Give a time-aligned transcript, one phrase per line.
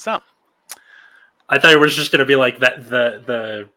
[0.00, 0.20] So
[1.48, 3.68] I thought it was just going to be like that the the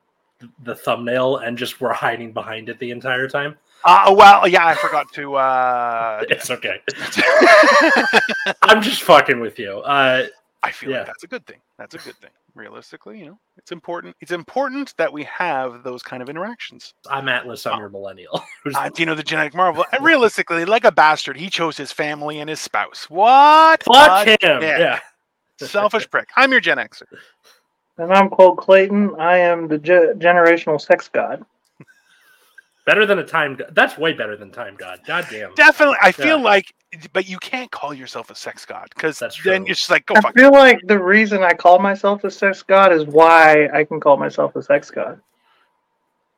[0.63, 3.57] the thumbnail and just we're hiding behind it the entire time.
[3.85, 5.35] uh, well, yeah, I forgot to.
[5.35, 6.79] Uh, It's okay.
[8.61, 9.79] I'm just fucking with you.
[9.79, 10.27] Uh,
[10.61, 10.97] I feel Yeah.
[10.99, 11.59] like that's a good thing.
[11.77, 12.29] That's a good thing.
[12.55, 14.15] Realistically, you know, it's important.
[14.21, 16.93] It's important that we have those kind of interactions.
[17.09, 17.65] I'm Atlas.
[17.65, 18.43] I'm your millennial.
[18.75, 19.83] Uh, do you know the genetic marvel?
[19.91, 23.09] And realistically, like a bastard, he chose his family and his spouse.
[23.09, 23.83] What?
[23.83, 24.37] Fuck him.
[24.61, 24.79] dick.
[24.79, 24.99] Yeah.
[25.59, 26.29] Selfish prick.
[26.35, 27.03] I'm your Gen Xer.
[27.97, 29.15] And I'm Cole Clayton.
[29.19, 31.45] I am the ge- generational sex god.
[32.85, 33.55] Better than a time.
[33.55, 33.69] God.
[33.73, 34.99] That's way better than time god.
[35.05, 35.53] God damn.
[35.55, 35.97] Definitely.
[36.01, 36.43] I feel Yeah.
[36.43, 36.73] like,
[37.13, 39.53] but you can't call yourself a sex god because then true.
[39.67, 40.33] it's just like, go I fuck.
[40.35, 44.17] feel like the reason I call myself a sex god is why I can call
[44.17, 45.21] myself a sex god.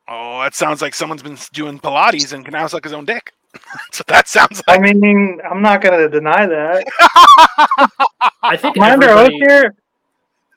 [0.08, 3.32] Oh, that sounds like someone's been doing Pilates and can now suck his own dick.
[3.92, 4.80] so that sounds like.
[4.80, 6.84] I mean, I'm not going to deny that.
[8.42, 9.74] I think Am under oath everybody- here?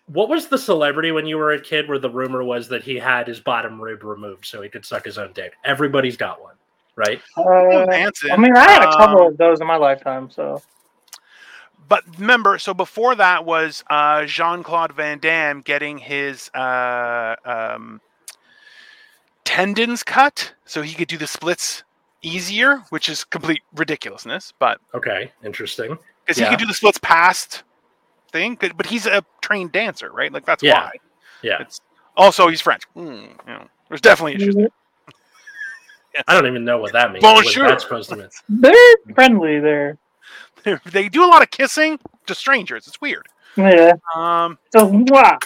[0.08, 2.95] What was the celebrity when you were a kid where the rumor was that he
[2.95, 5.53] had his bottom rib removed so he could suck his own dick?
[5.64, 6.56] Everybody's got one,
[6.95, 7.22] right?
[7.38, 7.41] Uh,
[7.88, 10.63] I mean, I had a couple Um, of those in my lifetime, so.
[11.88, 18.02] But remember, so before that was uh, Jean Claude Van Damme getting his uh, um,
[19.44, 21.84] tendons cut so he could do the splits
[22.22, 24.53] easier, which is complete ridiculousness.
[24.59, 25.98] But Okay, interesting.
[26.25, 26.45] because Yeah.
[26.45, 27.64] he can do the splits past
[28.31, 30.31] thing, but but he's a trained dancer, right?
[30.31, 30.73] Like that's Yeah.
[30.84, 30.92] why.
[31.42, 31.80] Yeah, It's
[32.17, 32.84] also he's French.
[32.95, 34.56] Mm, you know, there's definitely issues.
[34.56, 34.67] there.
[36.28, 37.23] I don't even know what that means.
[37.23, 37.67] What Bonjour.
[37.67, 38.30] that's supposed to mean.
[38.50, 38.73] They're
[39.16, 39.97] friendly there.
[40.92, 42.88] they do a lot of kissing to strangers.
[42.88, 43.28] It's weird.
[43.56, 43.94] Yeah.
[44.16, 45.38] Um, So, wow.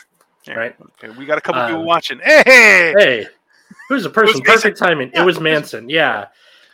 [0.48, 0.76] yeah, Right.
[1.04, 2.20] okay, we got a couple Um, people watching.
[2.24, 3.28] Hey, hey, Hey,
[3.90, 4.42] who's the person?
[4.42, 5.12] Perfect timing.
[5.14, 5.90] It was Manson.
[5.90, 6.28] Yeah.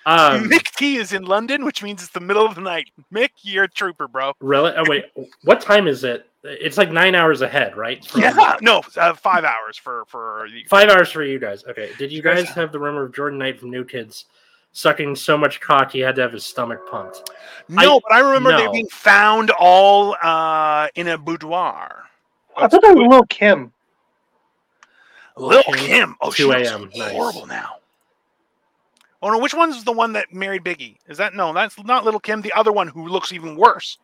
[0.06, 2.90] Um, Mick T is in London, which means it's the middle of the night.
[3.14, 4.34] Mick, you're a trooper, bro.
[4.40, 4.72] really?
[4.76, 5.06] Oh wait,
[5.44, 6.26] what time is it?
[6.44, 8.04] It's like nine hours ahead, right?
[8.06, 11.64] From- Yeah, no, uh, five hours for for the Five hours for you guys.
[11.66, 11.92] Okay.
[11.98, 14.26] Did you You guys- guys have the rumor of Jordan Knight from New Kids
[14.72, 17.30] sucking so much cock he had to have his stomach pumped?
[17.68, 22.06] No, but I remember they being found all uh, in a boudoir.
[22.56, 23.74] I thought that was Lil Kim.
[25.36, 26.16] Lil Kim, Kim.
[26.22, 27.12] Oh, she 2 looks a.m., nice.
[27.12, 27.76] horrible now.
[29.22, 30.96] Oh no, which one's the one that married Biggie?
[31.08, 31.54] Is that no?
[31.54, 32.42] That's not Little Kim.
[32.42, 33.98] The other one who looks even worse.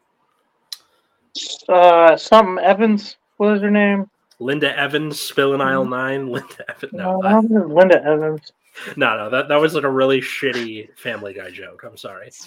[1.70, 3.18] Uh, something Evans.
[3.38, 4.10] What was her name?
[4.40, 6.28] Linda Evans spilling aisle nine.
[6.32, 6.94] Linda Evans.
[6.94, 8.52] No, No, uh, it was Linda Evans.
[8.98, 9.30] no, no.
[9.30, 11.84] That that was like a really shitty Family Guy joke.
[11.84, 12.32] I'm sorry.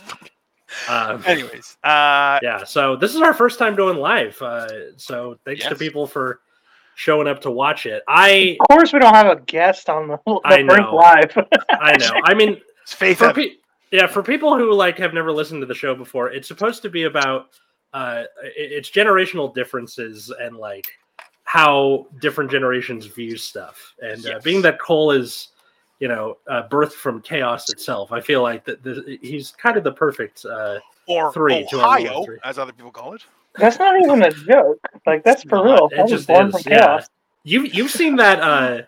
[0.87, 2.63] Um, Anyways, uh, yeah.
[2.63, 4.37] So this is our first time doing live.
[4.43, 6.41] Uh, so thanks to people for
[6.99, 8.03] showing up to watch it.
[8.09, 10.97] I Of course, we don't have a guest on the, the I Brink know.
[10.97, 11.33] Live.
[11.71, 12.11] I know.
[12.25, 13.19] I mean, it's Faith.
[13.19, 13.55] for pe-
[13.93, 16.91] yeah, for people who like have never listened to the show before, it's supposed to
[16.91, 17.51] be about
[17.95, 20.87] uh, it's generational differences and like
[21.45, 23.95] how different generations view stuff.
[24.03, 25.49] And uh, being that Cole is,
[26.01, 29.93] you know, uh, birthed from chaos itself, I feel like that he's kind of the
[29.93, 30.45] perfect.
[30.45, 32.39] Uh, or three to our Ohio, three.
[32.45, 33.23] as other people call it.
[33.59, 34.79] That's not even a joke.
[35.07, 35.65] Like that's for not.
[35.65, 35.89] real.
[35.93, 36.79] It I was just born is, from yeah.
[36.81, 37.09] chaos.
[37.45, 38.83] you you've seen that uh,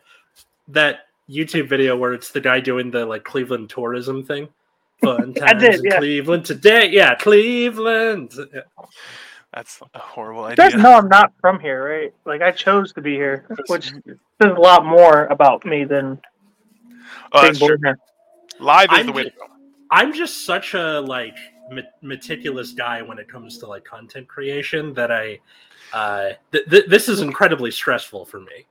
[0.69, 4.49] that YouTube video where it's the guy doing the like Cleveland tourism thing.
[5.03, 5.99] Fun I times did, in yeah.
[5.99, 6.89] Cleveland today.
[6.91, 8.33] Yeah, Cleveland.
[8.53, 8.61] Yeah.
[9.55, 10.83] That's a horrible You guys idea.
[10.83, 12.15] know I'm not from here, right?
[12.25, 16.21] Like I chose to be here, which says a lot more about me than
[17.33, 17.99] Oh, being that's born here.
[18.59, 19.47] Live is I'm the way to go.
[19.91, 21.41] I'm just such a like me-
[22.03, 25.39] meticulous guy when it comes to like content creation that I
[25.93, 28.67] uh th- th- this is incredibly stressful for me.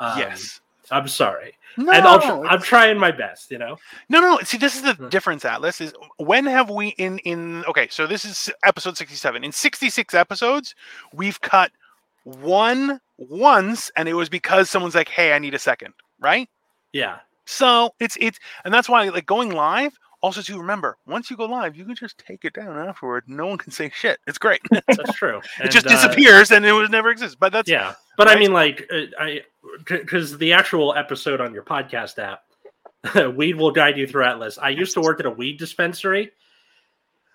[0.00, 0.60] Um, yes.
[0.90, 1.54] I'm sorry.
[1.78, 3.78] No, and I'll tr- I'm trying my best, you know.
[4.10, 4.38] no, no, no.
[4.40, 5.08] See, this is the Hmm.
[5.08, 5.80] difference, Atlas.
[5.80, 7.88] Is when have we in in okay?
[7.90, 9.42] So this is episode sixty-seven.
[9.42, 10.74] In sixty-six episodes,
[11.14, 11.70] we've cut
[12.24, 16.48] one once, and it was because someone's like, "Hey, I need a second, right?
[16.92, 17.20] Yeah.
[17.46, 19.98] So it's it's, and that's why like going live.
[20.22, 23.24] Also, to remember, once you go live, you can just take it down afterward.
[23.26, 24.20] No one can say shit.
[24.28, 24.60] It's great.
[24.86, 25.40] That's true.
[25.58, 27.36] it just uh, disappears, and it was never exists.
[27.38, 29.40] But that's Yeah, but I mean, like, uh, I
[29.84, 32.42] because the actual episode on your podcast app,
[33.36, 34.58] weed will guide you through Atlas.
[34.58, 36.30] I used to work at a weed dispensary.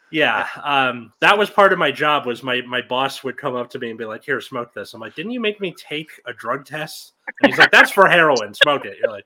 [0.10, 2.26] Yeah, um, that was part of my job.
[2.26, 4.94] Was my my boss would come up to me and be like, "Here, smoke this."
[4.94, 8.08] I'm like, "Didn't you make me take a drug test?" And he's like, "That's for
[8.08, 8.54] heroin.
[8.54, 9.26] Smoke it." You're like,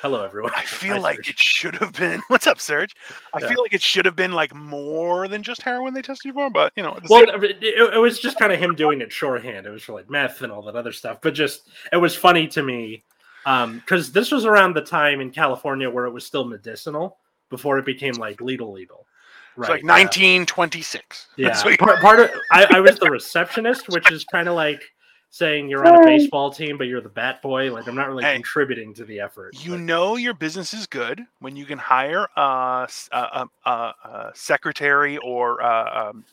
[0.00, 1.30] "Hello, everyone." I feel Hi, like Serge.
[1.30, 2.20] it should have been.
[2.28, 2.94] What's up, Serge?
[3.34, 3.48] I Yeah.
[3.48, 6.50] feel like it should have been like more than just heroin they tested you for,
[6.50, 9.12] but you know, Well, same- it, it, it was just kind of him doing it
[9.12, 9.66] shorthand.
[9.66, 11.18] It was for like meth and all that other stuff.
[11.22, 13.02] But just it was funny to me
[13.46, 17.18] um, because this was around the time in California where it was still medicinal
[17.50, 19.06] before it became like legal legal.
[19.56, 19.64] Right.
[19.64, 21.28] It's like 1926.
[21.36, 24.82] Yeah, part, part of I, I was the receptionist, which is kind of like
[25.30, 27.72] saying you're on a baseball team, but you're the bat boy.
[27.72, 28.34] Like I'm not really Hey.
[28.34, 29.54] contributing to the effort.
[29.62, 32.88] You but- know your business is good when you can hire a
[33.66, 36.24] a secretary or a, um,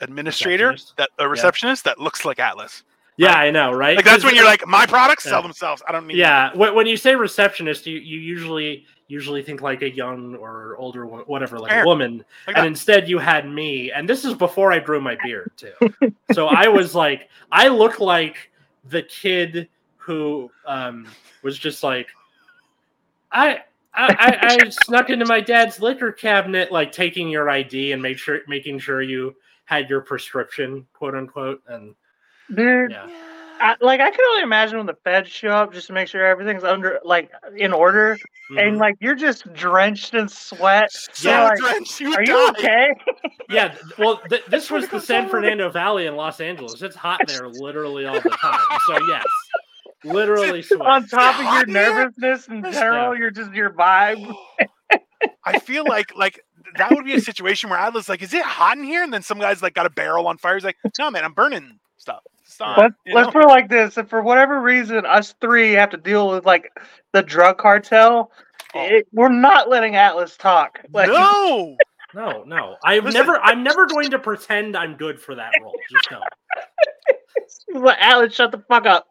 [0.00, 0.96] administrator Receptionist?
[0.96, 2.82] that a receptionist that looks like Atlas.
[3.16, 3.94] yeah, I know, right?
[3.96, 5.82] Like that's when you're like, my products sell themselves.
[5.86, 6.16] I don't need.
[6.16, 6.50] yeah.
[6.54, 11.06] When, when you say receptionist, you, you usually usually think like a young or older,
[11.06, 12.24] wo- whatever, like a woman.
[12.46, 15.72] Like and instead you had me and this is before i grew my beard too
[16.32, 18.50] so i was like i look like
[18.88, 21.06] the kid who um
[21.42, 22.08] was just like
[23.30, 23.60] i
[23.94, 28.16] I, I, I snuck into my dad's liquor cabinet, like taking your ID and make
[28.16, 29.36] sure, making sure you
[29.66, 31.62] had your prescription, quote unquote.
[31.68, 31.94] And
[32.54, 33.10] Dude, yeah,
[33.60, 36.24] I, like I can only imagine when the feds show up just to make sure
[36.26, 38.18] everything's under like in order,
[38.58, 38.80] and Mhm.
[38.80, 40.90] like you're just drenched in sweat.
[40.92, 42.88] So Yeah, like, drenched, you would Are you okay?
[43.50, 43.74] yeah.
[43.98, 45.28] Well, th- this was the San.
[45.28, 46.82] Fernando Valley in Los Angeles.
[46.82, 48.60] It's hot there literally all the time.
[48.86, 49.24] So yes,
[50.04, 50.80] literally sweat.
[50.80, 51.94] On top of your hot in here?
[51.94, 54.34] nervousness in That's- general, you're just your vibe.
[55.44, 56.40] I feel like like
[56.78, 59.02] that would be a situation where Atlas like, is it hot in here?
[59.02, 60.54] And then some guy's like got a barrel on fire.
[60.54, 61.78] He's like, no man, I'm burning
[62.52, 62.78] stuff.
[62.78, 63.32] It's Let's, let's know?
[63.32, 66.70] put it like this: if for whatever reason us three have to deal with like
[67.12, 68.30] the drug cartel,
[68.74, 68.86] Oh.
[68.86, 70.80] it, we're not letting Atlas talk.
[70.92, 71.76] Like, no.
[72.14, 72.76] No, no.
[72.84, 73.20] I'm Listen.
[73.20, 75.72] never I'm never going to pretend I'm good for that role.
[75.90, 76.20] Just know.
[77.80, 79.08] let Atlas shut the fuck up.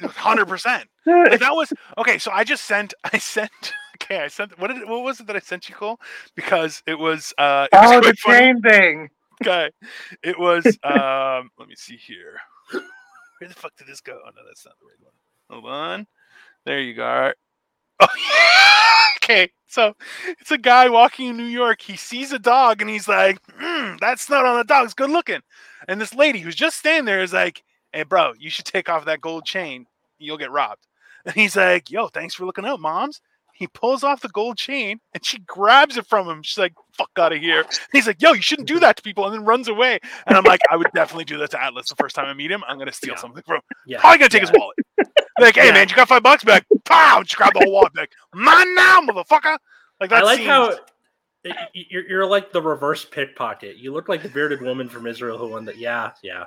[0.00, 0.88] Hundred percent.
[1.06, 2.16] Like that was okay.
[2.18, 2.94] So I just sent.
[3.12, 3.50] I sent.
[3.96, 4.58] Okay, I sent.
[4.58, 4.88] What did?
[4.88, 6.00] What was it that I sent you, Cole?
[6.36, 7.34] Because it was.
[7.36, 8.38] uh it was Oh, the quite funny.
[8.38, 9.08] chain thing.
[9.42, 9.70] Okay,
[10.22, 10.64] it was.
[10.84, 12.38] Um, let me see here.
[12.72, 14.18] Where the fuck did this go?
[14.24, 15.12] Oh no, that's not the right one.
[15.62, 16.06] Hold on.
[16.66, 17.04] There you go.
[17.04, 17.36] All right.
[18.00, 18.08] Oh,
[19.24, 19.94] okay, so
[20.40, 21.82] it's a guy walking in New York.
[21.82, 25.40] He sees a dog and he's like, mm, "That snot on the dog's good looking."
[25.88, 27.62] And this lady who's just standing there is like,
[27.92, 29.86] "Hey, bro, you should take off that gold chain.
[30.18, 30.86] You'll get robbed."
[31.26, 33.20] And he's like, "Yo, thanks for looking out, moms."
[33.58, 36.42] He pulls off the gold chain and she grabs it from him.
[36.42, 39.24] She's like, "Fuck out of here!" He's like, "Yo, you shouldn't do that to people,"
[39.26, 39.98] and then runs away.
[40.26, 42.50] And I'm like, "I would definitely do that to Atlas the first time I meet
[42.52, 42.62] him.
[42.68, 43.20] I'm gonna steal Yeah.
[43.20, 43.62] something from him.
[43.86, 44.00] Yeah.
[44.00, 44.76] Probably gonna take his wallet.
[45.40, 45.72] Like, hey Yeah.
[45.72, 46.64] man, you got five bucks back?
[46.84, 47.22] Pow!
[47.22, 48.10] Just grab the whole wallet back.
[48.34, 49.58] Mine now, motherfucker.
[50.00, 50.74] Like that I like seems- how
[51.72, 53.76] you're, you're like the reverse pickpocket.
[53.76, 55.78] You look like the bearded woman from Israel who won that.
[55.78, 56.44] Yeah, yeah.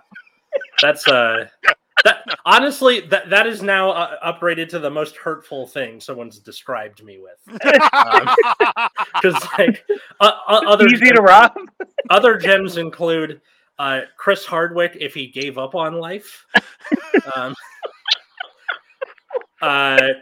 [0.81, 1.47] That's uh.
[2.03, 7.03] That, honestly, that that is now uh, upgraded to the most hurtful thing someone's described
[7.03, 7.59] me with.
[9.21, 9.85] Because like
[10.19, 11.51] uh, uh, other Easy to rob.
[12.09, 13.39] other gems include
[13.77, 16.45] uh, Chris Hardwick if he gave up on life.
[17.35, 17.53] um,
[19.61, 20.13] uh,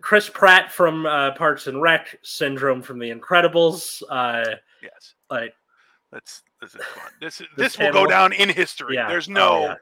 [0.00, 4.02] Chris Pratt from uh, Parks and Rec, Syndrome from The Incredibles.
[4.08, 4.44] Uh,
[4.82, 5.14] yes.
[5.30, 5.54] like,
[6.12, 7.10] That's this is fun.
[7.20, 8.94] This is, The this will go down in history.
[8.94, 9.60] yeah, There's oh, no.
[9.62, 9.74] yeah.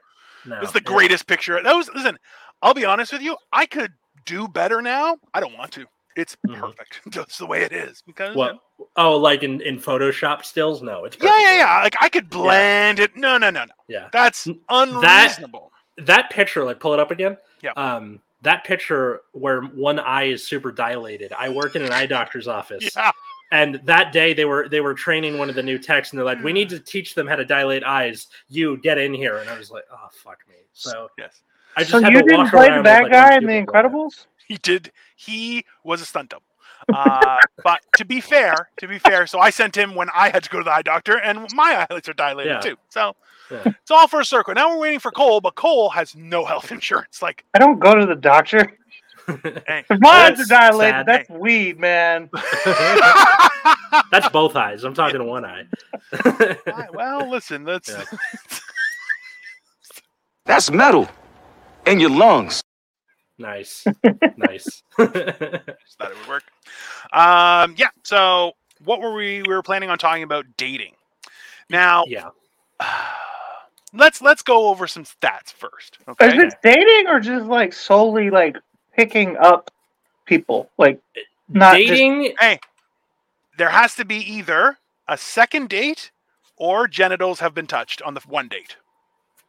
[0.45, 0.93] No, This is the yeah.
[0.93, 1.61] greatest picture.
[1.61, 2.17] That was listen.
[2.61, 3.35] I'll be honest with you.
[3.51, 3.91] I could
[4.25, 5.17] do better now.
[5.33, 5.85] I don't want to.
[6.15, 6.59] It's Mhm.
[6.59, 7.01] perfect.
[7.09, 8.01] Just the way it is.
[8.05, 8.59] Because What?
[8.95, 10.81] Oh, like in, in Photoshop stills?
[10.81, 11.81] No, it's yeah, yeah, yeah.
[11.83, 13.15] Like I could blend it.
[13.17, 13.71] No, no, no, no.
[13.87, 14.09] yeah.
[14.13, 15.71] That's N- unreasonable.
[15.97, 17.37] That picture, like, pull it up again.
[17.61, 17.71] Yeah.
[17.73, 21.31] Um, that picture where one eye is super dilated.
[21.33, 22.91] I work in an eye doctor's office.
[22.95, 23.11] yeah.
[23.53, 26.25] And that day they were they were training one of the new techs and they're
[26.25, 29.49] like we need to teach them how to dilate eyes you get in here and
[29.49, 31.41] i was like oh fuck me so Yes.
[31.77, 33.45] i just So had you to didn't walk play the bad with, like, guy in
[33.45, 33.85] The pupil going.
[33.85, 34.25] Incredibles?
[34.47, 34.91] He did.
[35.15, 36.43] He was a stunt double.
[36.91, 40.43] Uh, but to be fair, to be fair, so I sent him when I had
[40.43, 42.59] to go to the eye doctor, and my eyelids are dilated Yeah.
[42.59, 42.75] too.
[42.89, 43.15] So
[43.49, 43.63] Yeah.
[43.81, 44.53] it's all for a circle.
[44.53, 47.21] Now we're waiting for Cole, but Cole has no health insurance.
[47.21, 48.77] Like, I don't go to the doctor.
[49.27, 49.83] Hey.
[49.89, 51.05] If are dilated, sad.
[51.05, 52.29] that's weed, man.
[54.11, 55.63] that's both eyes i'm talking to one eye
[56.93, 58.03] well, listen, that's Yeah.
[60.45, 61.07] That's metal
[61.85, 62.61] in your lungs.
[63.37, 63.85] nice
[64.37, 66.43] nice just thought it would work.
[67.13, 67.87] Um, yeah.
[68.03, 68.51] So
[68.83, 69.41] what were we?
[69.43, 70.95] We were planning on talking about dating.
[71.69, 72.29] Now, yeah
[73.93, 75.97] let's let's go over some stats first.
[76.01, 76.37] Is Okay.
[76.37, 78.57] this dating or just like solely like
[78.95, 79.71] picking up
[80.25, 80.69] people?
[80.77, 80.99] Like
[81.49, 82.59] not just- dating Hey,
[83.57, 86.11] there has to be either a second date
[86.57, 88.77] or genitals have been touched on the one date.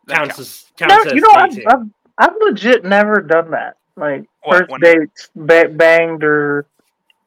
[0.07, 0.41] That counts counts.
[0.41, 1.59] as counts no, as you know, I've.
[1.81, 3.77] I've, I've legit never done that.
[3.97, 6.67] Like What, first when- dates, ba- banged or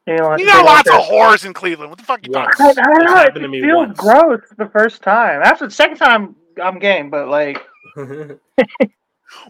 [0.06, 0.26] you know.
[0.28, 1.10] You anything got like lots of that.
[1.12, 1.90] whores in Cleveland.
[1.90, 2.56] What the fuck you Once.
[2.56, 2.78] talking?
[2.78, 3.16] I, I don't It's know.
[3.16, 3.98] happened to It me feels once.
[3.98, 5.42] gross the first time.
[5.42, 7.10] After the second time, I'm game.
[7.10, 7.58] But like,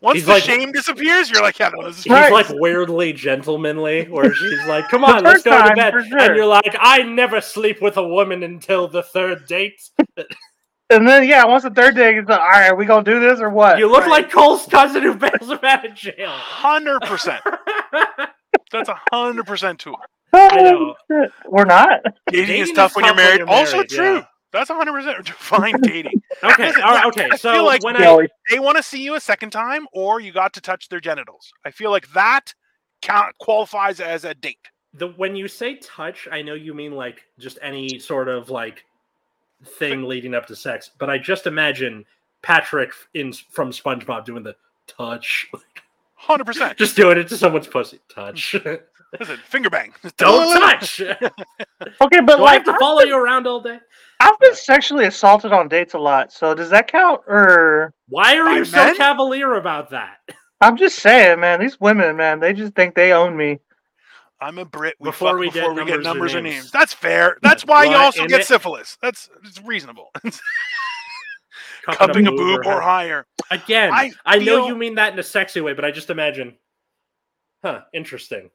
[0.02, 2.32] Once He's the like- shame disappears, you're like, yeah, no, this is He's Right.
[2.32, 6.18] like weirdly gentlemanly, where she's like, "Come on, let's first go to bed," sure.
[6.18, 9.80] and you're like, "I never sleep with a woman until the third date."
[10.90, 13.20] And then yeah, once the third date, it's like, all right, are we gonna do
[13.20, 13.76] this or what?
[13.78, 16.30] You look like Cole's cousin who bails him out of jail.
[16.30, 17.42] Hundred percent.
[18.72, 19.96] That's a hundred percent true.
[20.32, 20.94] I
[21.46, 22.00] We're not.
[22.30, 23.38] Dating, Dating is tough is when you're tough when married.
[23.40, 24.22] you're also married, true.
[24.52, 24.60] Yeah.
[24.60, 26.22] That's hundred percent define dating.
[26.44, 27.28] Okay, all right, yeah, okay.
[27.32, 29.88] I So feel like when they- I They want to see you a second time,
[29.92, 31.52] or you got to touch their genitals.
[31.64, 32.54] I feel like that
[33.02, 34.68] count qualifies as a date.
[34.94, 38.84] the when you say touch, I know you mean like just any sort of like
[39.64, 42.04] thing leading up to sex, but I just imagine
[42.42, 44.54] Patrick in from SpongeBob doing the
[44.86, 45.50] touch,
[46.14, 46.78] Hundred percent.
[46.78, 47.98] just doing it to someone's pussy.
[48.08, 48.54] Touch.
[49.18, 49.92] Listen, finger bang.
[50.18, 51.00] Don't touch.
[51.00, 53.80] Okay, but I like have to follow you around all day?
[54.20, 57.20] I've been sexually assaulted on dates a lot, so does that count?
[57.28, 58.96] Or Why are By you so men?
[58.96, 60.18] cavalier about that?
[60.60, 63.58] I'm just saying, man, these women, man, they just think they own me.
[64.40, 64.94] I'm a Brit.
[64.98, 66.54] We Before fuck we get before we get numbers or numbers or names.
[66.56, 66.70] names.
[66.72, 67.38] That's fair.
[67.42, 68.96] That's why you also get it- syphilis.
[69.02, 70.10] That's it's reasonable.
[71.84, 73.26] Cupping Cupping a boob or higher.
[73.50, 76.56] Again, I I, know you mean that in a sexy way, but I just imagine,
[77.64, 77.80] huh?
[77.94, 78.50] Interesting.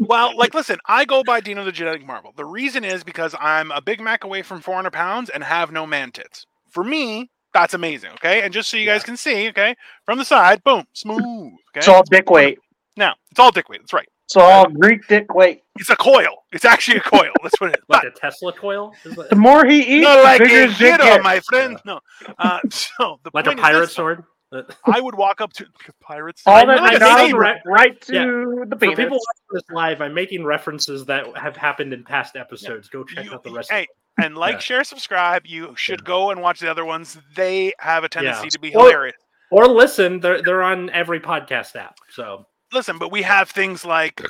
[0.00, 2.32] Well, like, listen, I go by Dino the Genetic Marvel.
[2.36, 5.86] The reason is because I'm a Big Mac away from 400 pounds and have no
[5.86, 6.46] man tits.
[6.70, 8.10] For me, that's amazing.
[8.12, 9.06] Okay, and just so you guys Yeah.
[9.06, 9.74] can see, okay,
[10.04, 11.20] from the side, boom, smooth.
[11.22, 12.58] Okay, It's all dick weight.
[12.96, 13.80] now it's all dick weight.
[13.80, 14.08] That's right.
[14.26, 15.62] It's all Greek dick weight.
[15.78, 16.34] It's a coil.
[16.52, 17.30] It's actually a coil.
[17.44, 17.84] That's what it is.
[17.88, 18.92] Like But a Tesla coil?
[19.04, 21.78] The more he eats, not the like bigger a his dick hero, my friend.
[21.84, 22.00] No.
[22.38, 24.24] Uh, so the like a point is pirate this, sword?
[24.52, 25.66] I would walk up to
[26.00, 26.42] pirates.
[26.46, 28.64] All that I'm goes making re- right to Yeah.
[28.66, 32.88] the For people watching this live, I'm making references that have happened in past episodes.
[32.88, 33.70] Go check You- out the rest.
[33.70, 33.86] hey,
[34.18, 34.58] and like, Yeah.
[34.60, 35.46] share, subscribe.
[35.46, 37.18] You should go and watch the other ones.
[37.34, 38.50] They have a tendency Yeah.
[38.50, 39.16] to be Or- hilarious.
[39.50, 40.20] or listen.
[40.20, 41.98] They're they're on every podcast app.
[42.10, 44.20] So Listen, but we have things like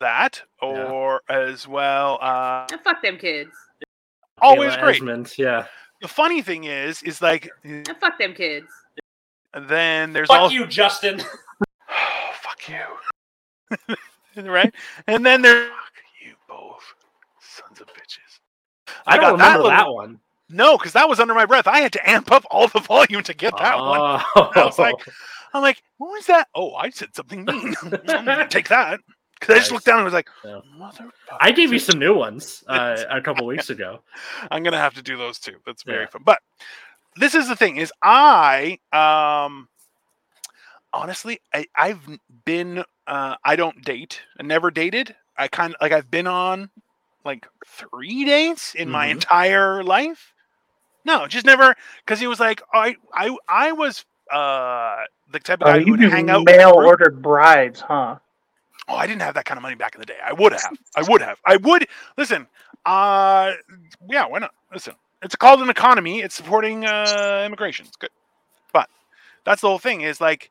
[0.00, 0.84] that, Yeah.
[0.84, 2.18] or as well.
[2.22, 3.50] Uh, And fuck them kids.
[4.40, 4.96] always Kayla great.
[4.96, 5.66] Esmond, yeah.
[6.00, 8.66] The funny thing is, is like And fuck them kids.
[9.68, 11.20] Then there's Fuck also you, Justin.
[11.90, 14.72] oh, fuck you, right?
[15.06, 15.92] And then there's fuck
[16.24, 16.82] you both,
[17.40, 18.38] sons of bitches.
[19.06, 20.20] I, don't got remember that, little- one.
[20.52, 21.68] No, because that was under my breath.
[21.68, 24.00] I had to amp up all the volume to get that one.
[24.34, 24.50] Oh.
[24.56, 24.96] I was like,
[25.54, 26.48] I'm like, what was that?
[26.56, 27.74] Oh, I said something mean.
[27.82, 27.90] I'm
[28.24, 28.98] gonna take that.
[29.38, 30.58] Because I just looked down and was like, Yeah.
[30.76, 31.10] motherfucker.
[31.40, 34.02] I gave you some new ones uh, a couple weeks ago.
[34.50, 35.54] I'm gonna have to do those too.
[35.64, 36.08] That's very Yeah.
[36.10, 36.22] fun.
[36.26, 36.40] But
[37.16, 39.68] this is the thing: is I um
[40.92, 42.00] honestly I I've
[42.44, 44.22] been uh I don't date.
[44.38, 45.14] I never dated.
[45.36, 46.70] I kind of like I've been on
[47.24, 49.10] like three dates in my Mhm.
[49.12, 50.34] entire life.
[51.04, 51.74] No, just never
[52.04, 55.86] because he was like I I I was uh the type of Oh, guy who
[55.86, 56.86] you would hang out with mail group.
[56.86, 58.16] ordered brides, huh?
[58.88, 60.18] Oh, I didn't have that kind of money back in the day.
[60.24, 60.72] I would have.
[60.96, 61.38] I would have.
[61.46, 61.86] I would
[62.16, 62.46] listen.
[62.84, 63.52] Uh,
[64.08, 64.52] yeah, why not?
[64.72, 66.20] Listen, it's called an economy.
[66.20, 67.86] It's supporting uh, immigration.
[67.86, 68.10] It's good,
[68.72, 68.88] but
[69.44, 70.02] that's the whole thing.
[70.02, 70.50] Is like,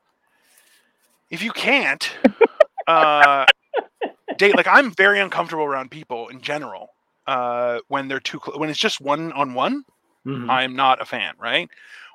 [1.30, 2.10] if you can't
[2.88, 3.46] uh,
[4.38, 6.90] date, like I'm very uncomfortable around people in general.
[7.28, 9.84] Uh, when they're too close, when it's just one on one.
[10.50, 11.34] I'm not a fan.
[11.40, 11.70] Right?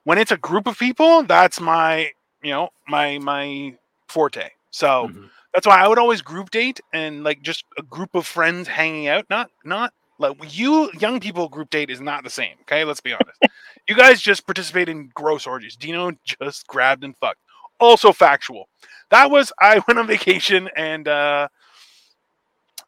[0.04, 2.10] When it's a group of people, that's my,
[2.42, 3.76] you know, my my
[4.08, 4.50] forte.
[4.70, 5.30] So Mhm.
[5.52, 9.08] that's why I would always group date and like just a group of friends hanging
[9.08, 9.26] out.
[9.30, 12.54] Not not like you young people group date is not the same.
[12.62, 13.40] Okay, let's be honest.
[13.88, 15.76] you guys just participate in gross orgies.
[15.76, 17.40] Dino just grabbed and fucked.
[17.80, 18.68] Also factual.
[19.10, 21.48] That was I went on vacation and uh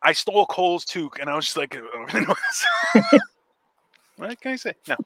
[0.03, 1.77] I stole Cole's toque and I was just like
[4.17, 4.73] what can I say?
[4.89, 4.97] No.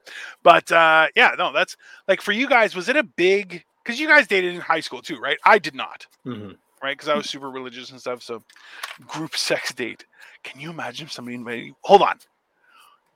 [0.42, 4.06] But uh yeah, no, that's like for you guys, was it a big because you
[4.06, 5.38] guys dated in high school too, right?
[5.44, 6.56] I did not Mhm.
[6.82, 6.96] right?
[6.96, 8.22] Because I was super religious and stuff.
[8.22, 8.42] So,
[9.06, 10.04] group sex date.
[10.42, 11.74] Can you imagine if somebody invited you?
[11.82, 12.18] Hold on.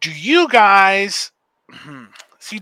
[0.01, 1.33] Do you guys
[2.39, 2.61] see,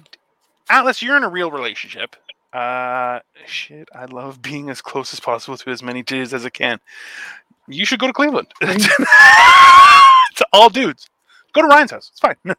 [0.68, 1.02] Atlas?
[1.02, 2.16] You're in a real relationship.
[2.52, 3.88] Uh, shit.
[3.94, 6.78] I love being as close as possible to as many titties as I can.
[7.68, 8.52] You should go to Cleveland.
[8.60, 11.08] to all dudes.
[11.52, 12.10] Go to Ryan's house.
[12.10, 12.36] It's fine.
[12.44, 12.56] God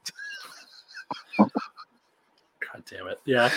[2.89, 3.19] damn it.
[3.25, 3.51] Yeah.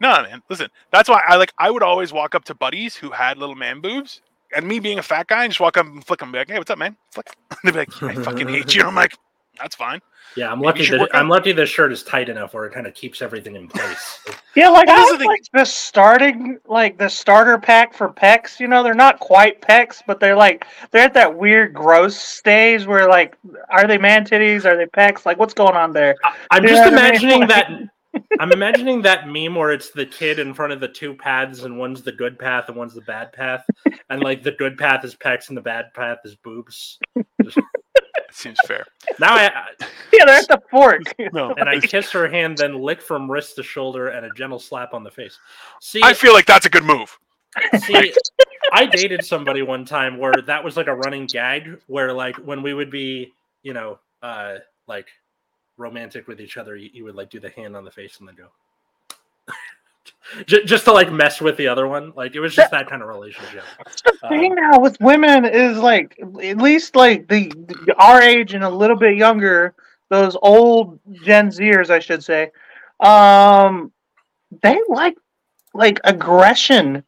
[0.00, 0.42] No, man.
[0.48, 1.52] Listen, that's why I like.
[1.58, 4.20] I would always walk up to buddies who had little man boobs,
[4.54, 6.32] and me being a fat guy, and just walk up and flick them.
[6.32, 7.28] Be like, "Hey, what's up, man?" Flick.
[7.64, 9.14] They'd be like, "I fucking hate you." I'm like,
[9.60, 10.00] "That's fine."
[10.36, 12.86] Yeah, I'm Maybe lucky that I'm lucky this shirt is tight enough where it kind
[12.86, 14.20] of keeps everything in place.
[14.54, 18.08] Yeah, like Well, I this is the like the starting, like the starter pack for
[18.08, 18.58] pecs.
[18.58, 22.84] You know, they're not quite pecs, but they're like they're at that weird gross stage
[22.84, 23.36] where like,
[23.70, 24.64] are they man titties?
[24.64, 25.24] Are they pecs?
[25.24, 26.16] Like, what's going on there?
[26.50, 27.30] I'm You just know what I mean?
[27.30, 27.70] imagining that
[28.38, 31.78] I'm imagining that meme where it's the kid in front of the two paths and
[31.78, 33.64] one's the good path and one's the bad path.
[34.10, 36.98] And like the good path is pecs and the bad path is boobs.
[37.38, 37.56] It's
[38.30, 38.84] seems fair.
[39.18, 39.50] Now I
[40.12, 41.02] Yeah, they're at the fork.
[41.32, 44.58] No, and I kiss her hand, then lick from wrist to shoulder, and a gentle
[44.58, 45.38] slap on the face.
[45.80, 47.18] See, I feel like that's a good move.
[47.78, 48.14] See,
[48.72, 52.62] I dated somebody one time where that was like a running gag where like when
[52.62, 53.32] we would be,
[53.62, 54.56] you know, uh
[54.86, 55.06] like
[55.78, 58.28] romantic with each other, you, you would like do the hand on the face and
[58.28, 58.48] then go
[60.46, 62.12] just to like mess with the other one.
[62.14, 63.64] Like it was just that kind of relationship.
[64.04, 68.54] The thing Um, now with women is like at least like the, the our age
[68.54, 69.74] and a little bit younger,
[70.08, 72.50] those old Gen Zers, I should say,
[73.00, 73.92] um,
[74.62, 75.16] they like
[75.74, 77.04] like aggression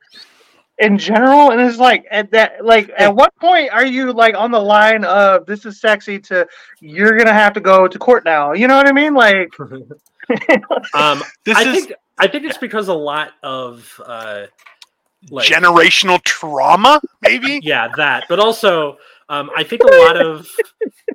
[0.81, 4.51] in general, and it's like at that like at what point are you like on
[4.51, 6.47] the line of this is sexy to
[6.81, 8.53] you're gonna have to go to court now?
[8.53, 9.15] You know what I mean?
[9.15, 9.53] Like,
[10.95, 14.47] um This I is think I think it's because a lot of uh
[15.31, 17.61] like generational trauma, maybe.
[17.63, 18.97] yeah that but also
[19.29, 20.49] um i think a lot of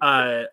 [0.01, 0.43] uh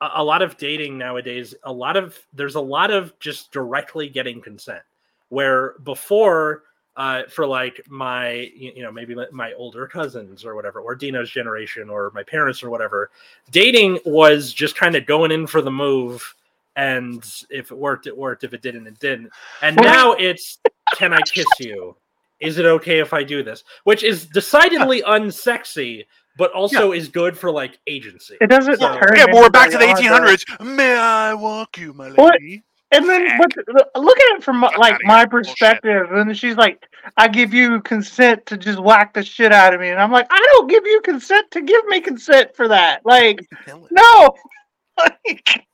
[0.00, 4.08] a a lot of dating nowadays a lot of there's a lot of just directly
[4.08, 4.82] getting consent
[5.28, 6.62] where before
[6.96, 10.94] uh for like my you you know maybe my- my older cousins or whatever or
[10.94, 13.10] dino's generation or my parents or whatever
[13.50, 16.34] dating was just kind of going in for the move
[16.76, 19.30] and if it worked it worked if it didn't it didn't
[19.62, 20.58] and now it's
[20.94, 21.96] can i kiss you
[22.40, 23.62] is it okay if I do this?
[23.84, 26.06] Which is decidedly unsexy,
[26.36, 28.36] but also is good for like agency.
[28.40, 29.14] it doesn't So- turn.
[29.14, 30.64] Yeah, but we're back to the anybody on, 1800s.
[30.74, 32.32] May I walk you, my What?
[32.40, 32.64] lady?
[32.92, 33.50] And then, but
[33.96, 35.26] look at it from my- Fuck like my here.
[35.26, 35.50] Bullshit.
[35.52, 39.80] perspective, and she's like, "I give you consent to just whack the shit out of
[39.80, 43.00] me," and I'm like, "I don't give you consent to give me consent for that."
[43.04, 43.46] Like,
[43.90, 44.34] no,
[44.98, 45.66] like,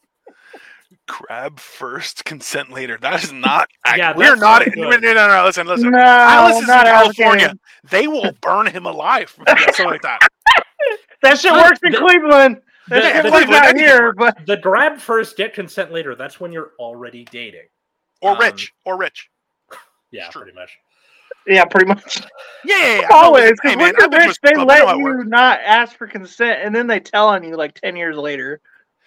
[1.08, 2.98] Crab first, consent later.
[3.00, 3.68] That is not.
[3.96, 4.66] Yeah, we're not.
[4.66, 5.02] not No, good.
[5.02, 5.44] no, no, no.
[5.46, 5.90] Listen, listen.
[5.90, 7.44] no, Alice is not in California.
[7.46, 7.58] advocating.
[7.90, 10.20] They will burn him alive something like that.
[11.20, 12.60] That shit works in Cleveland.
[12.88, 16.14] That the- the- works out here, but The grab first, get consent later.
[16.14, 17.66] That's when you're already dating.
[18.20, 18.72] Or Um, rich.
[18.84, 19.28] Or rich.
[20.10, 20.42] Yeah, It's true.
[20.42, 20.78] pretty much.
[21.46, 22.16] yeah, pretty much.
[22.64, 23.08] Yeah, yeah, yeah.
[23.12, 25.24] Always, because hey, when you're I've been to a rich, they club, let you works.
[25.28, 28.60] not ask for consent, and then they tell on you like ten years later.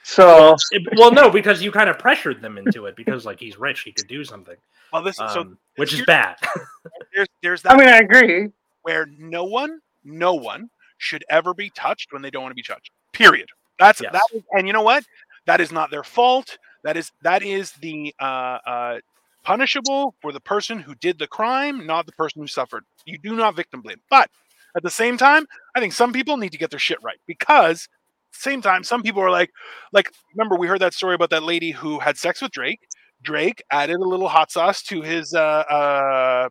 [0.04, 3.58] So It- well, no, because you kind of pressured them into it because like he's
[3.58, 4.56] rich, he could do something,
[4.94, 5.28] Well, listen.
[5.30, 6.38] so um, which is bad.
[7.13, 8.50] there's there's that I mean, I agree.
[8.84, 12.63] where no one, no one should ever be touched when they don't want to be
[12.63, 12.91] touched.
[13.12, 13.50] Period.
[13.82, 14.13] That's Yes.
[14.13, 14.24] that.
[14.34, 15.04] Is, and you know what?
[15.48, 16.58] That is not their fault.
[16.84, 19.00] That is that is the uh, uh,
[19.44, 22.84] punishable for the person who did the crime, not the person who suffered.
[23.06, 24.02] You do not victim blame.
[24.10, 24.30] But
[24.76, 27.88] at the same time, I think some people need to get their shit right because
[28.34, 29.52] same time some people are like
[29.91, 32.80] like remember we heard that story about that lady who had sex with Drake.
[33.24, 36.50] Drake added a little hot sauce to his uh, uh,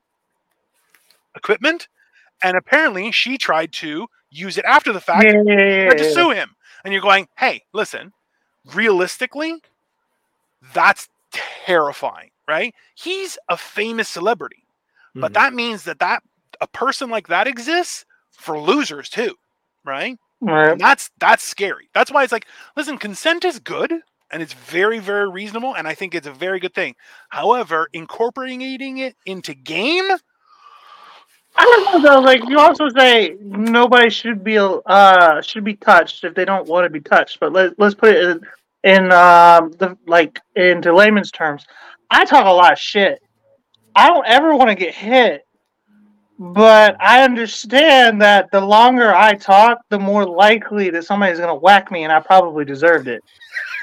[1.37, 1.89] equipment,
[2.43, 6.31] and apparently she tried to use it after the fact Yeah, yeah, yeah, to sue
[6.31, 6.51] him.
[6.85, 8.13] And you're going, hey, listen,
[8.75, 9.61] realistically,
[10.75, 12.75] that's terrifying, right?
[12.95, 14.65] He's a famous celebrity,
[15.21, 15.35] but Mhm.
[15.35, 16.23] that means that that
[16.61, 19.37] a person like that exists for losers too,
[19.85, 20.19] right?
[20.41, 20.73] Right.
[20.73, 21.89] And that's that's scary.
[21.95, 23.93] That's why it's like, listen, consent is good
[24.31, 26.97] and it's very very reasonable and I think it's a very good thing.
[27.31, 30.09] However, incorporating it into game,
[31.57, 32.21] I don't know though.
[32.21, 36.85] Like you also say, nobody should be uh should be touched if they don't want
[36.85, 37.41] to be touched.
[37.41, 38.41] But let let's put it in,
[38.85, 41.65] in um the like into layman's terms.
[42.11, 43.23] I talk a lot of shit.
[43.95, 45.45] I don't ever want to get hit,
[46.39, 51.91] but I understand that the longer I talk, the more likely that somebody's gonna whack
[51.91, 53.23] me, and I probably deserved it.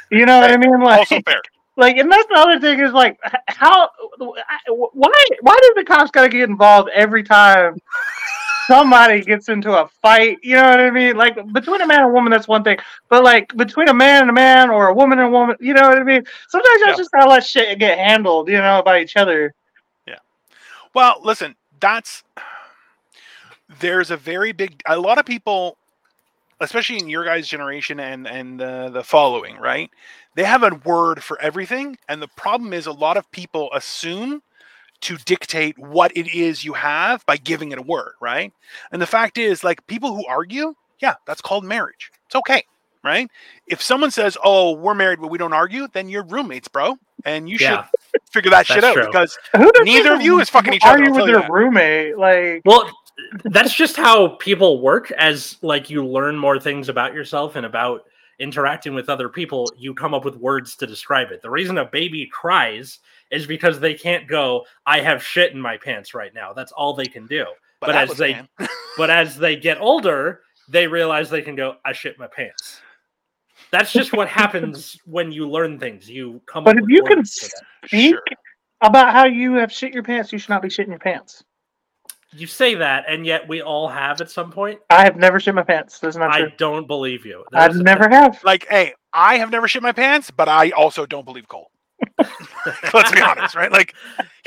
[0.09, 0.79] You know what I mean?
[0.79, 1.41] Like, also fair.
[1.77, 3.89] Like, and that's the other thing is like, how,
[4.67, 7.77] why, why does the cops got to get involved every time
[8.67, 10.37] somebody gets into a fight?
[10.43, 11.15] You know what I mean?
[11.15, 12.77] Like between a man and a woman, that's one thing,
[13.09, 15.73] but like between a man and a man or a woman and a woman, you
[15.73, 16.23] know what I mean?
[16.49, 16.95] Sometimes Yeah.
[16.95, 19.53] just gotta let shit get handled, you know, by each other.
[20.07, 20.17] Yeah.
[20.93, 22.23] Well, listen, that's
[23.79, 25.77] there's a very big a lot of people
[26.59, 29.89] especially in your guys generation and and uh, the following right
[30.35, 34.41] they have a word for everything and the problem is a lot of people assume
[35.01, 38.51] to dictate what it is you have by giving it a word right
[38.91, 42.63] and the fact is like people who argue yeah that's called marriage it's okay
[43.03, 43.29] right
[43.67, 47.47] if someone says oh we're married but we don't argue then you're roommates bro and
[47.47, 47.83] you Yeah.
[47.83, 47.89] should
[48.31, 49.07] figure that shit out true.
[49.11, 49.37] because
[49.83, 51.51] Neither of you is fucking each other, Argue I'll with tell you their that.
[51.51, 52.91] roommate, like Well,
[53.45, 58.01] that's just how people work as like you learn more things about yourself and about
[58.39, 61.41] interacting with other people, you come up with words to describe it.
[61.41, 62.99] The reason a baby cries
[63.31, 66.53] is because they can't go, I have shit in my pants right now.
[66.53, 67.45] That's all they can do.
[67.79, 68.41] But, as they
[68.97, 72.81] but as they get older, they realize they can go, I shit my pants.
[73.71, 76.09] That's just what happens when you learn things.
[76.09, 76.63] You come.
[76.63, 78.21] But up if with you can words for speak Sure.
[78.81, 81.43] about how you have shit your pants, you should not be shitting your pants.
[82.37, 84.79] You say that, and yet we all have at some point.
[84.89, 85.99] I have never shit my pants.
[85.99, 86.51] That's not I true.
[86.57, 87.43] don't believe you.
[87.53, 88.43] I There's- never have.
[88.43, 91.71] Like, hey, I have never shit my pants, but I also don't believe Cole.
[92.93, 93.71] Let's be honest, right?
[93.71, 93.95] Like,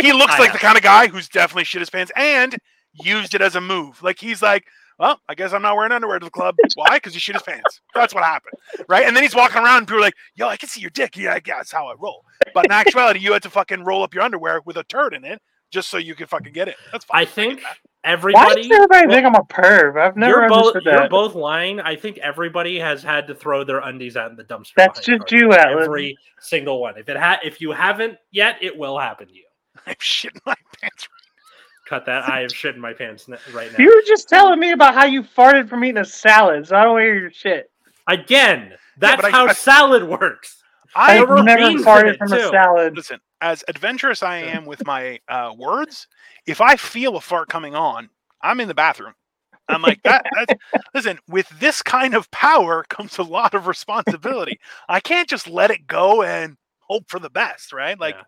[0.01, 2.57] he looks I like the kind of guy who's definitely shit his pants and
[2.93, 4.03] used it as a move.
[4.03, 4.67] Like, he's like,
[4.99, 6.57] well, I guess I'm not wearing underwear to the club.
[6.75, 6.97] Why?
[6.97, 7.81] Because he shit his pants.
[7.95, 8.55] That's what happened,
[8.89, 9.07] right?
[9.07, 11.17] And then he's walking around, and people are like, "Yo, I can see your dick."
[11.17, 12.25] Yeah, yeah, that's how I roll.
[12.55, 15.25] But in actuality, you had to fucking roll up your underwear with a turd in
[15.25, 15.41] it
[15.71, 16.77] just so you can fucking get it.
[16.93, 17.23] That's fine.
[17.23, 17.77] I get think that.
[18.03, 18.63] Why everybody.
[18.63, 20.01] does everybody well, think I'm a perv?
[20.01, 20.67] I've never you're both.
[20.69, 21.81] understood You're both lying.
[21.81, 24.73] I think everybody has had to throw their undies out in the dumpster.
[24.77, 25.85] That's just you, Atlas.
[25.87, 26.97] Every single one.
[26.99, 29.45] If it ha- if you haven't yet, it will happen to you.
[29.87, 31.09] I'm shitting my pants.
[31.87, 32.29] Cut that.
[32.29, 33.79] I have shit in my pants n- right now.
[33.79, 36.85] You were just telling me about how you farted from eating a salad, so I
[36.85, 37.71] don't hear your shit.
[38.09, 40.57] Again, that's but I- how I- salad works.
[40.97, 42.35] I I've never farted from too.
[42.37, 42.97] a salad.
[42.97, 46.07] listen, as adventurous I am with my uh, words,
[46.47, 48.11] if I feel a fart coming on,
[48.43, 49.15] I'm in the bathroom.
[49.69, 50.27] I'm like that.
[50.33, 50.53] That's,
[50.95, 54.59] listen, with this kind of power comes a lot of responsibility.
[54.89, 57.99] I can't just let it go and hope for the best, right?
[57.99, 58.23] Like, Yeah.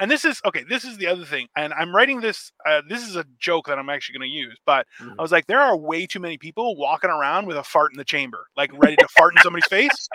[0.00, 0.64] and this is okay.
[0.68, 2.50] This is the other thing, and I'm writing this.
[2.66, 5.14] Uh, this is a joke that I'm actually going to use, but Mhm.
[5.18, 7.98] I was like, there are way too many people walking around with a fart in
[7.98, 10.08] the chamber, like ready to fart in somebody's face.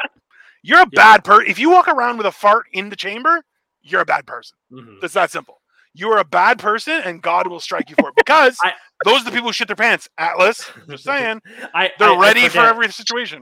[0.63, 0.99] You're a Yeah.
[0.99, 1.49] bad person.
[1.49, 3.41] If you walk around with a fart in the chamber,
[3.84, 4.58] you're a bad person.
[4.72, 5.04] Mhm.
[5.04, 5.60] It's that simple.
[5.96, 8.74] You are a bad person, and God will strike you for it because I-
[9.06, 10.10] those are the people who shit their pants.
[10.17, 11.41] Atlas, just saying,
[11.76, 13.41] I, they're I- ready for every situation.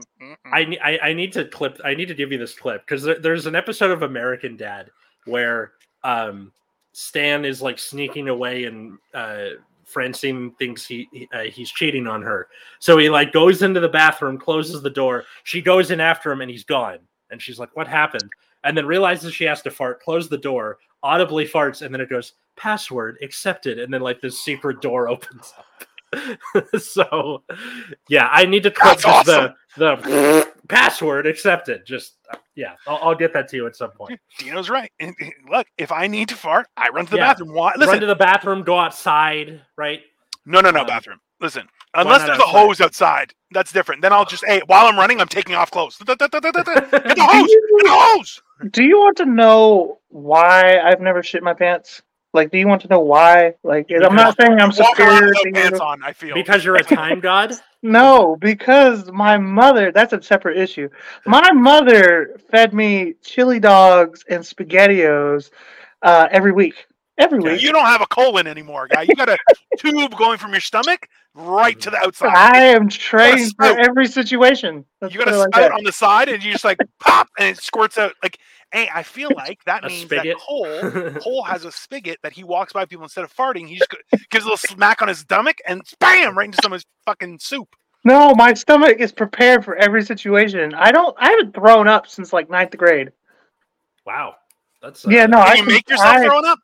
[0.52, 1.80] I, I I need to clip.
[1.84, 4.90] I need to give you this clip because there, there's an episode of American Dad
[5.24, 5.72] where
[6.04, 6.52] um,
[6.92, 9.50] Stan is like sneaking away and uh,
[9.86, 12.48] Francine thinks he he- uh, he's cheating on her.
[12.80, 15.24] So he like goes into the bathroom, closes the door.
[15.44, 16.98] She goes in after him, and he's gone.
[17.32, 18.30] And she's like, "What happened?"
[18.64, 20.00] And then realizes she has to fart.
[20.02, 20.78] Close the door.
[21.02, 25.52] Audibly farts, and then it goes password accepted, and then like this secret door opens
[25.58, 25.66] up.
[26.78, 27.42] so,
[28.08, 29.54] yeah, I need to just awesome.
[29.76, 31.84] the the password accepted.
[31.86, 32.14] Just
[32.54, 34.20] yeah, I'll, I'll get that to you at some point.
[34.38, 34.92] Dino's right.
[35.50, 37.28] Look, if I need to fart, I run to the Yeah.
[37.32, 37.54] bathroom.
[37.54, 37.72] Why?
[37.76, 40.02] Listen, Run to the bathroom, go outside, right?
[40.44, 41.18] no, no, no, um, bathroom.
[41.40, 42.46] Listen, unless there's a outside?
[42.46, 44.02] hose outside, that's different.
[44.02, 45.96] Then I'll just, hey, while I'm running, I'm taking off clothes.
[46.06, 47.50] Get the Do hose!
[47.50, 48.42] you, Get the hose!
[48.70, 52.02] do you want to know why I've never shit my pants?
[52.34, 53.54] Like, do you want to know why?
[53.62, 55.86] Like, I'm not saying I'm Walk around superior without to pants you.
[55.86, 56.02] on.
[56.02, 57.52] I feel because you're a time god.
[57.82, 60.88] No, because my mother, that's a separate issue.
[61.26, 65.50] My mother fed me chili dogs and SpaghettiOs
[66.02, 66.86] uh, every week.
[67.22, 67.52] Every Okay.
[67.52, 67.62] week.
[67.62, 69.02] You don't have a colon anymore, guy.
[69.02, 69.38] You got a
[69.78, 72.34] tube going from your stomach right to the outside.
[72.34, 74.84] I am trained for every situation.
[75.00, 75.72] Let's you got a it like spout that.
[75.72, 78.12] on the side, and you just like pop, and it squirts out.
[78.22, 78.38] Like,
[78.72, 80.36] hey, I feel like that A means spigot.
[80.36, 83.66] that Cole, Cole has a spigot that he walks by people instead of farting.
[83.68, 83.90] He just
[84.30, 87.68] gives a little smack on his stomach and bam, right into someone's fucking soup.
[88.04, 90.74] No, my stomach is prepared for every situation.
[90.74, 91.16] I don't.
[91.20, 93.12] I haven't thrown up since like ninth grade.
[94.04, 94.34] wow,
[94.82, 96.58] that's uh, Yeah, no, Can I you can- make yourself I- throwing up?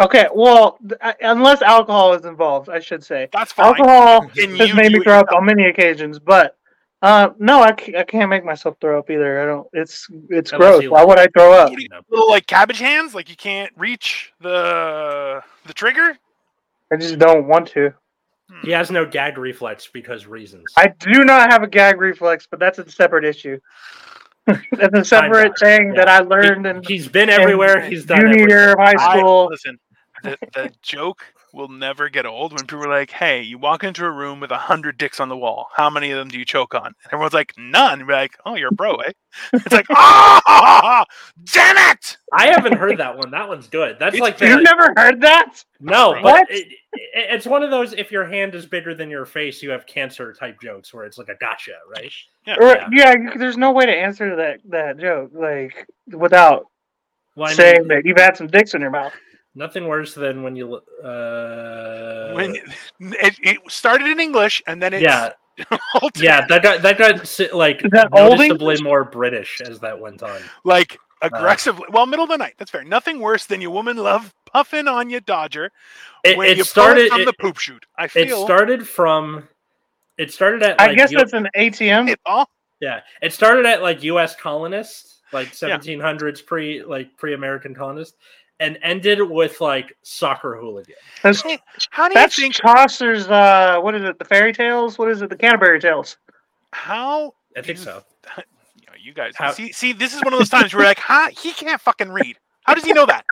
[0.00, 3.28] Okay, well, th- unless alcohol is involved, I should say.
[3.32, 3.66] That's fine.
[3.66, 5.40] Alcohol Can has you made do me it throw up yourself?
[5.40, 6.56] on many occasions, but
[7.02, 9.42] uh, no, I can't, make myself throw up either.
[9.42, 9.66] I don't.
[9.72, 10.82] It's it's Unless gross.
[10.82, 11.72] you Why like- would I throw up?
[11.72, 11.86] you.
[12.08, 16.16] Little like cabbage hands, like you can't reach the the trigger.
[16.92, 17.92] I just don't want to.
[18.64, 20.64] He has no gag reflex because reasons.
[20.76, 23.58] I do not have a gag reflex, but that's a separate issue.
[24.72, 26.08] that's a separate dog, thing that.
[26.08, 27.80] I learned in He, has been everywhere.
[27.80, 28.48] He's done junior everything.
[28.48, 29.48] year of high I- school.
[29.50, 29.78] listen,
[30.22, 34.04] the, the joke will never get old when people are like, "Hey, you walk into
[34.04, 35.66] a room with a hundred dicks on the wall.
[35.74, 38.54] How many of them do you choke on?" And everyone's like, "None." You're like, "Oh,
[38.54, 39.12] you're a bro, eh?"
[39.52, 41.04] It's like, "Ah,
[41.52, 43.30] damn it!" I haven't heard that one.
[43.32, 43.96] That one's good.
[43.98, 45.64] That's It's like the, You've never heard that?
[45.80, 46.50] no, but What?
[46.50, 46.76] it, it-
[47.12, 47.92] it's one of those.
[47.92, 51.18] If your hand is bigger than your face, you have cancer type jokes where it's
[51.18, 52.12] like a gotcha, right?
[52.60, 52.88] Or, Yeah.
[52.92, 56.66] yeah, there's no way to answer that that joke like without
[57.36, 59.12] Well, saying mean, that you've had some dicks in your mouth.
[59.54, 60.76] Nothing worse than when you.
[61.02, 65.30] Uh, When it, it started in English and then it yeah,
[66.16, 70.22] yeah, that got that got like Is that old noticeably more British as that went
[70.22, 70.40] on.
[70.64, 71.84] like aggressively.
[71.90, 72.54] well, middle of the night.
[72.58, 72.84] That's fair.
[72.84, 75.70] Nothing worse than your woman love puffing on your Dodger
[76.24, 77.10] It, when it you started.
[77.10, 79.48] pull it from It, the poop shoot I feel it started from.
[80.18, 80.80] It started at.
[80.80, 82.08] I guess U- that's an ATM.
[82.08, 82.48] it all.
[82.80, 84.34] Yeah, it started at like U.S.
[84.36, 85.76] colonists, like Yeah.
[85.78, 88.16] 1700s pre like pre-American colonists,
[88.60, 90.94] and ended with like soccer hooligan.
[91.22, 91.42] That's,
[91.90, 92.54] How do you that's think?
[92.54, 93.26] Chaucer's.
[93.28, 94.18] Uh, what is it?
[94.18, 94.98] The fairy tales?
[94.98, 95.30] What is it?
[95.30, 96.16] The Canterbury Tales.
[96.72, 98.04] How I think you- so.
[98.36, 99.32] you know, you guys.
[99.36, 101.30] How- See, see, this is one of those times where like, huh?
[101.36, 102.38] He can't fucking read.
[102.64, 103.24] How does he know that?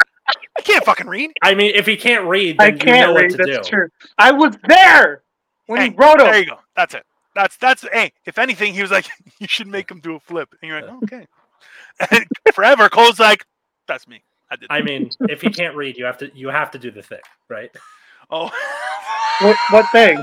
[0.58, 1.30] He can't fucking read.
[1.42, 3.30] I mean, if he can't read, I you can't know what read.
[3.32, 3.76] to That's do.
[3.76, 3.88] true.
[4.18, 5.22] I was there
[5.66, 6.40] when Hey, he wrote There him.
[6.40, 6.58] you go.
[6.76, 7.04] That's it.
[7.34, 7.86] That's that's.
[7.92, 9.06] Hey, if anything, he was like,
[9.38, 11.26] you should make him do a flip, and you're like, okay.
[12.10, 13.44] And forever, Cole's like,
[13.86, 14.22] that's me.
[14.50, 14.56] I.
[14.70, 17.20] I mean, if he can't read, you have to you have to do the thing,
[17.48, 17.70] right?
[18.30, 18.50] oh.
[19.40, 20.18] What, what thing?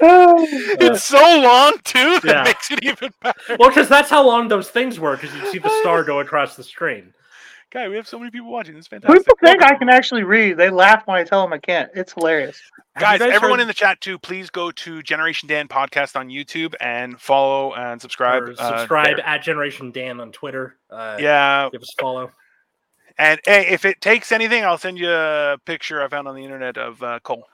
[0.00, 2.42] It's so long too that Yeah.
[2.44, 3.38] makes it even better.
[3.58, 5.16] Well, because that's how long those things were.
[5.16, 7.14] Because you see the star go across the screen.
[7.74, 8.76] Guy, we have so many people watching.
[8.76, 9.18] It's fantastic.
[9.26, 10.56] People think I can actually read.
[10.56, 11.90] They laugh when I tell them I can't.
[11.92, 12.60] It's hilarious.
[12.96, 16.28] Guys, guys everyone heard- in the chat too, please go to Generation Dan podcast on
[16.28, 18.44] YouTube and follow and subscribe.
[18.44, 19.26] or uh, subscribe there.
[19.26, 20.76] at Generation Dan on Twitter.
[20.88, 22.30] Uh, yeah, give us a follow.
[23.18, 26.44] and hey, if it takes anything, I'll send you a picture I found on the
[26.44, 27.44] internet of uh, Cole.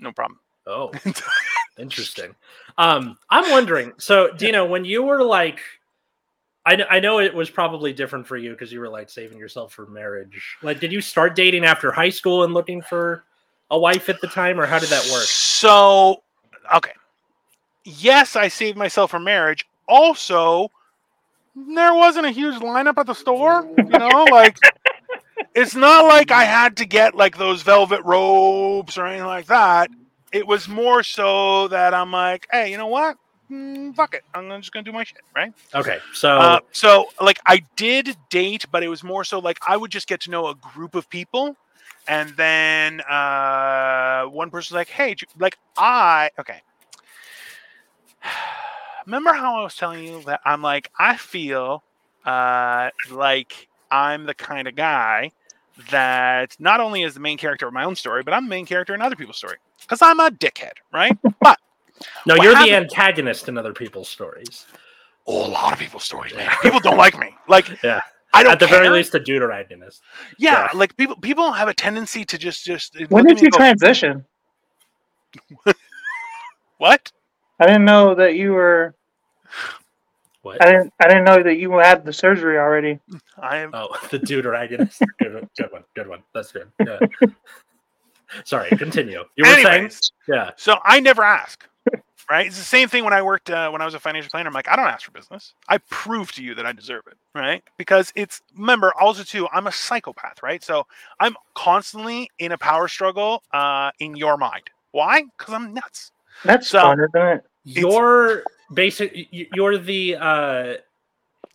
[0.00, 0.40] No problem.
[0.66, 0.90] Oh,
[1.78, 2.34] interesting.
[2.78, 3.92] Um, I'm wondering.
[3.98, 5.60] So, Dino, when you were like,
[6.64, 9.38] I know, I know it was probably different for you because you were like saving
[9.38, 10.56] yourself for marriage.
[10.62, 13.24] Like, did you start dating after high school and looking for
[13.70, 15.24] a wife at the time, or how did that work?
[15.24, 16.22] So,
[16.74, 16.92] okay.
[17.84, 19.66] Yes, I saved myself for marriage.
[19.88, 20.70] Also,
[21.56, 23.68] there wasn't a huge lineup at the store.
[23.76, 24.56] You know, like
[25.54, 29.90] it's not like I had to get like those velvet robes or anything like that.
[30.32, 33.16] It was more so that I'm like, hey, you know what?
[33.52, 34.22] Mm, fuck it.
[34.34, 35.52] I'm just gonna do my shit, right?
[35.74, 39.76] Okay, so Uh, so like I did date, but it was more so like I
[39.76, 41.56] would just get to know a group of people,
[42.08, 46.62] and then uh, one person's like, "Hey, like I okay."
[49.06, 51.82] Remember how I was telling you that I'm like I feel
[52.24, 55.32] uh, like I'm the kind of guy
[55.90, 58.64] that not only is the main character of my own story, but I'm the main
[58.64, 61.18] character in other people's story because I'm a dickhead, right?
[61.40, 61.58] But
[62.26, 64.66] no, what you're the antagonist in other people's stories.
[65.26, 66.50] oh, a lot of people's stories, man.
[66.62, 67.34] People don't like me.
[67.48, 68.00] Like, Yeah.
[68.34, 68.92] I don't At the very care.
[68.94, 70.00] least, a deuteragonist.
[70.38, 70.78] Yeah, Yeah.
[70.78, 74.24] like people people have a tendency to just just When did you go, transition?
[76.78, 77.12] what?
[77.60, 78.94] I didn't know that you were.
[80.42, 80.60] What?
[80.62, 80.92] I didn't.
[80.98, 82.98] I didn't know that you had the surgery already.
[83.38, 85.00] I am Oh, the deuteragonist.
[85.18, 85.84] good, one, good one.
[85.94, 86.22] Good one.
[86.34, 86.68] That's good.
[86.84, 86.98] Yeah.
[88.44, 89.22] Sorry, continue.
[89.36, 89.90] You were saying?
[90.26, 90.52] Yeah.
[90.56, 91.68] So I never ask.
[92.30, 92.46] Right?
[92.46, 94.48] It's the same thing when I worked uh, when I was a financial planner.
[94.48, 95.52] I'm like, I don't ask for business.
[95.68, 97.62] I prove to you that I deserve it, right?
[97.76, 100.62] Because it's remember also too, I'm a psychopath, right?
[100.64, 100.86] So
[101.20, 104.70] I'm constantly in a power struggle uh, in your mind.
[104.92, 105.24] Why?
[105.36, 106.12] Because I'm nuts.
[106.44, 107.44] That's So- fun, isn't it?
[107.64, 108.42] You're
[108.74, 109.28] basic.
[109.30, 110.74] You're the uh,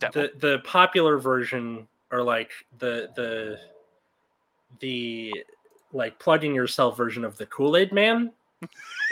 [0.00, 0.22] Devil.
[0.22, 3.58] the the popular version, or like the the
[4.80, 5.34] the
[5.92, 8.32] like plugging yourself version of the Kool Aid Man,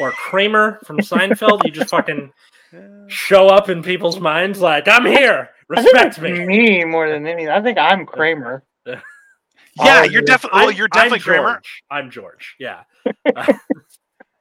[0.01, 1.65] or Kramer from Seinfeld.
[1.65, 2.33] You just fucking
[3.09, 5.51] show up in people's minds like I'm here.
[5.71, 6.47] I think Respect it's me.
[6.47, 7.49] me more than any.
[7.49, 8.63] I think I'm Kramer.
[9.79, 10.29] Yeah, you're dude.
[10.29, 11.53] definitely well, I'm- you're I'm definitely Kramer.
[11.53, 11.83] George.
[11.91, 12.57] I'm George.
[12.59, 12.85] Yeah.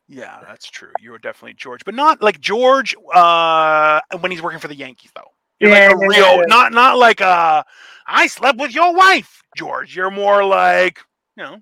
[0.07, 0.91] Yeah, that's true.
[1.01, 5.09] You are definitely George, but not like George uh, when he's working for the Yankees,
[5.15, 5.31] though.
[5.59, 6.43] You're Yeah, like a yeah, real, yeah.
[6.47, 7.63] not not like uh,
[8.05, 9.95] I slept with your wife, George.
[9.95, 10.99] You're more like
[11.35, 11.57] you know,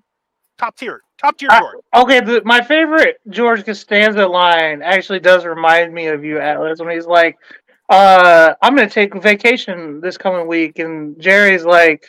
[0.58, 1.76] top tier, top tier I- George.
[1.94, 6.94] Okay, the, my favorite George Costanza line actually does remind me of you, Atlas, when
[6.94, 7.36] he's like,
[7.88, 12.06] uh, "I'm going to take a vacation this coming week," and Jerry's like,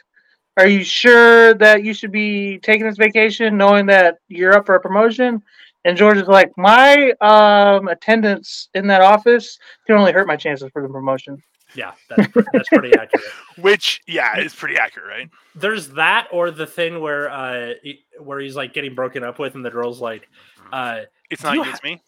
[0.58, 4.76] "Are you sure that you should be taking this vacation, knowing that you're up for
[4.76, 5.42] a promotion?"
[5.84, 10.70] And George is like, "My um, attendance in that office can only hurt my chances
[10.72, 11.42] for the promotion."
[11.76, 11.92] Yeah.
[12.10, 13.26] That's pre- that's pretty accurate.
[13.58, 15.30] Which, yeah, is pretty accurate, right?
[15.56, 19.56] there's that or the thing where uh he- where he's like getting broken up with
[19.56, 20.28] and the girl's like
[20.74, 22.02] uh It's not you you, ha- me.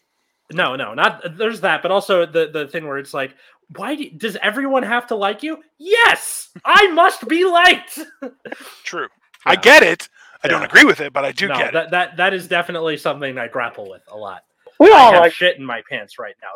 [0.52, 3.34] no no not there's that but also the the thing where it's like
[3.76, 7.98] why do, does everyone have to like you yes i must be liked
[8.84, 9.08] True.
[9.46, 10.08] I get it.
[10.44, 11.72] I don't agree with it, but I do no, get it.
[11.72, 14.42] that, that that is definitely something i grapple with a lot
[14.78, 15.32] We i all have like.
[15.32, 16.52] shit in my pants right now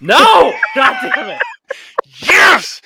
[0.00, 1.42] no god damn it
[2.22, 2.80] Yes,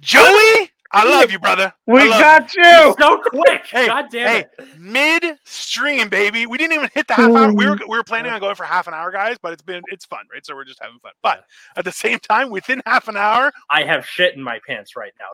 [0.00, 1.72] Joey, I love you, brother.
[1.86, 2.94] We love got you.
[2.98, 6.46] so quick Hey, god damn hey, it mid stream, baby.
[6.46, 7.52] We didn't even hit the half hour.
[7.52, 8.42] We were we were planning on mm.
[8.42, 10.44] going for half an hour, guys, but it's been it's fun, right?
[10.44, 11.12] So we're just having fun.
[11.22, 11.44] But
[11.76, 15.12] at the same time, within half an hour, i have shit in my pants right
[15.18, 15.26] now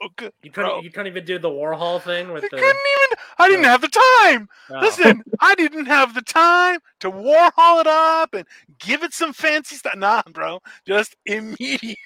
[0.00, 0.32] so good.
[0.42, 0.80] you couldn't Bro.
[0.82, 3.18] you couldn't even do the warhol thing with I the couldn't even.
[3.38, 4.48] I didn't have the time.
[4.70, 4.80] Oh.
[4.80, 8.46] Listen, I didn't have the time to warhol it up and
[8.78, 9.94] give it some fancy stuff.
[9.96, 11.96] Nah, bro, just immediate.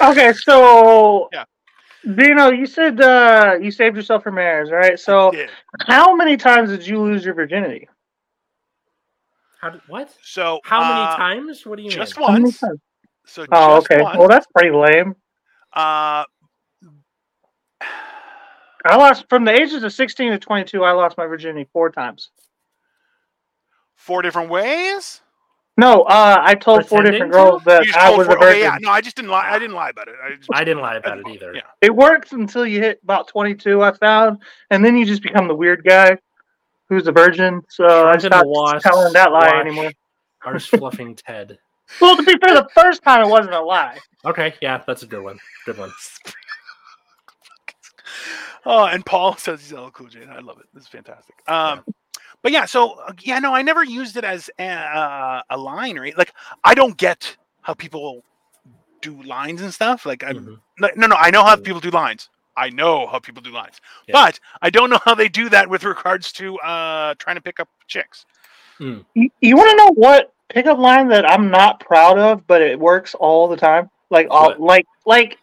[0.00, 1.44] Okay, so Yeah.
[2.14, 4.98] Dino, you said uh, you saved yourself from marriage, right?
[4.98, 5.32] So,
[5.80, 7.88] how many times did you lose your virginity?
[9.60, 10.14] How did, what?
[10.22, 11.66] So How many uh, times?
[11.66, 12.26] What do you Just mean?
[12.26, 12.60] How many once.
[12.60, 12.80] times?
[13.26, 14.02] So Oh, just okay.
[14.02, 14.18] once.
[14.18, 15.16] Well, that's pretty lame.
[15.72, 16.24] uh,
[17.82, 20.84] I lost from the ages of 16 to 22.
[20.84, 22.30] I lost my virginity four times.
[23.96, 25.20] four different ways.
[25.78, 28.36] No, uh, I told four different Pretending girls that You just I told was four-
[28.36, 28.62] a okay, virgin.
[28.62, 29.50] yeah, no, I just didn't lie.
[29.50, 30.14] I didn't lie about it.
[30.24, 31.54] I, just, I didn't lie about it didn't- either.
[31.54, 31.62] Yeah.
[31.82, 33.82] It works until you hit about 22.
[33.82, 34.38] I found,
[34.70, 36.16] and then you just become the weird guy
[36.88, 37.62] who's a virgin.
[37.68, 39.90] So I Drunken stopped wasps telling that lie watch anymore.
[40.44, 41.58] Arse fluffing Ted.
[42.00, 43.98] Well, to be fair, the first time it wasn't a lie.
[44.24, 45.38] Okay, yeah, that's a good one.
[45.66, 45.90] Good one.
[48.66, 50.22] Oh, and Paul says he's LL Cool J.
[50.22, 50.66] and I love it.
[50.74, 51.34] This is fantastic.
[51.48, 51.84] Um,
[52.42, 55.98] but yeah, so uh, yeah, no, I never used it as a, uh, a line,
[55.98, 56.16] right?
[56.18, 56.32] Like,
[56.64, 58.22] I don't get how people
[59.00, 60.04] do lines and stuff.
[60.04, 60.58] Like, I'm Mhm.
[60.80, 62.28] no, no, no, I know how people do lines.
[62.58, 64.12] I know how people do lines, Yeah.
[64.14, 67.60] but I don't know how they do that with regards to uh, trying to pick
[67.60, 68.24] up chicks.
[68.78, 69.04] You,
[69.40, 73.14] you want to know what pickup line that I'm not proud of, but it works
[73.14, 73.90] all the time?
[74.10, 74.60] Like, all, What?
[74.60, 75.38] like, like,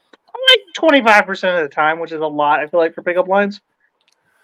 [0.50, 2.60] like 25 percent of the time, which is a lot.
[2.60, 3.62] I feel like for pickup lines.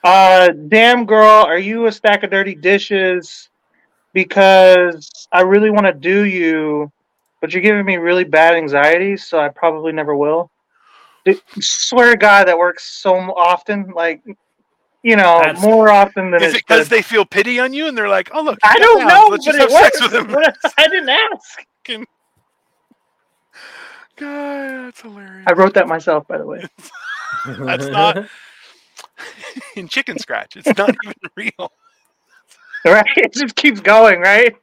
[0.04, 3.50] Uh, damn girl, are you a stack of dirty dishes?
[4.14, 6.92] Because I really want to do you,
[7.42, 10.50] but you're giving me really bad anxiety, so I probably never will.
[11.26, 13.92] Dude, swear to God, that works so often.
[13.94, 14.22] Like,
[15.04, 17.98] you know, That's- more often than Is it because they feel pity on you and
[17.98, 19.08] they're like, "Oh look, I don't down.
[19.10, 20.02] know, Let's but it works.
[20.02, 21.66] with him." But I didn't ask.
[24.20, 25.46] God, that's hilarious.
[25.48, 26.66] I wrote that myself, by the way.
[27.46, 28.18] That's not-
[29.76, 30.58] in chicken scratch.
[30.58, 31.72] It's not even real.
[32.86, 33.06] Right?
[33.16, 34.56] It just keeps going, right?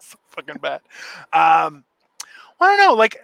[0.00, 0.80] so fucking bad.
[1.32, 1.84] Um,
[2.60, 2.94] well, I don't know.
[2.94, 3.20] Like,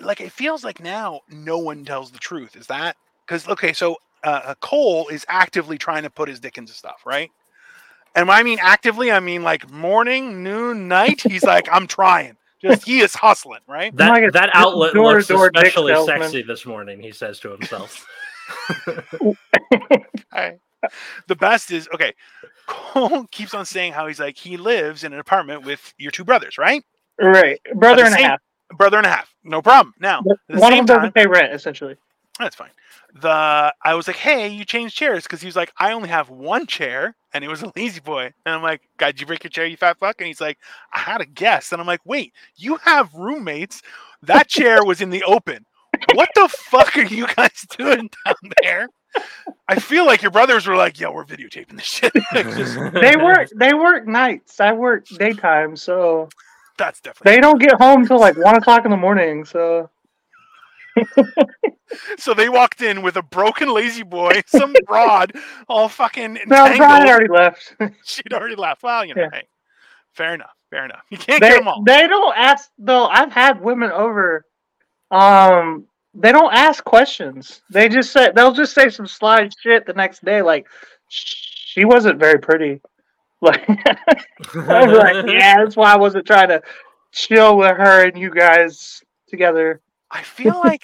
[0.00, 2.56] like it feels like now no one tells the truth.
[2.56, 3.72] Is that because okay?
[3.72, 7.30] So uh, Cole is actively trying to put his dick into stuff, right?
[8.14, 11.22] And when I mean actively, I mean like morning, noon, night.
[11.22, 12.37] He's like, I'm trying.
[12.60, 13.94] Just he is hustling, right?
[13.96, 17.00] That Like that outlet looks door-to-door especially sexy this morning.
[17.00, 18.06] He says to himself.
[20.32, 20.58] I-
[21.26, 22.14] the best is okay.
[22.66, 26.24] Cole keeps on saying how he's like he lives in an apartment with your two
[26.24, 26.84] brothers, right?
[27.20, 27.60] Right.
[27.74, 28.40] Brother At the and a half.
[28.76, 29.94] Brother and a half, no problem.
[29.98, 31.96] Now, But at the One of them doesn't pay rent, essentially.
[32.38, 32.70] That's fine.
[33.20, 36.28] The I was like, hey, you changed chairs because he was like, I only have
[36.30, 38.32] one chair, and it was a lazy boy.
[38.46, 40.20] And I'm like, God, did you break your chair, you fat fuck?
[40.20, 40.58] And he's like,
[40.92, 41.72] I had a guess.
[41.72, 43.82] And I'm like, wait, you have roommates.
[44.22, 45.64] That chair was in the open.
[46.14, 48.88] What the fuck are you guys doing down there?
[49.68, 52.12] I feel like your brothers were like, yo, we're videotaping this shit.
[52.34, 53.48] Just- They work.
[53.56, 54.60] They work nights.
[54.60, 56.28] I work daytime, so
[56.76, 59.44] that's definitely they don't get home till like one o'clock in the morning.
[59.44, 59.90] So
[62.18, 65.32] so they walked in with a broken lazy boy, some broad,
[65.68, 67.08] all fucking no, Brian entangled.
[67.08, 67.74] already left.
[68.04, 68.82] She'd already left.
[68.82, 69.28] Well, you know, Yeah.
[69.32, 69.48] hey,
[70.12, 71.02] fair enough, fair enough.
[71.10, 71.82] You can't they get them all.
[71.84, 73.06] they don't ask though.
[73.06, 74.44] I've had women over.
[75.10, 77.62] Um, they don't ask questions.
[77.70, 80.42] They just say they'll just say some slide shit the next day.
[80.42, 80.66] Like
[81.08, 82.80] she wasn't very pretty.
[83.40, 83.64] Like
[84.56, 86.60] I'm like, yeah, that's why I wasn't trying to
[87.12, 89.80] chill with her and you guys together.
[90.10, 90.82] I feel like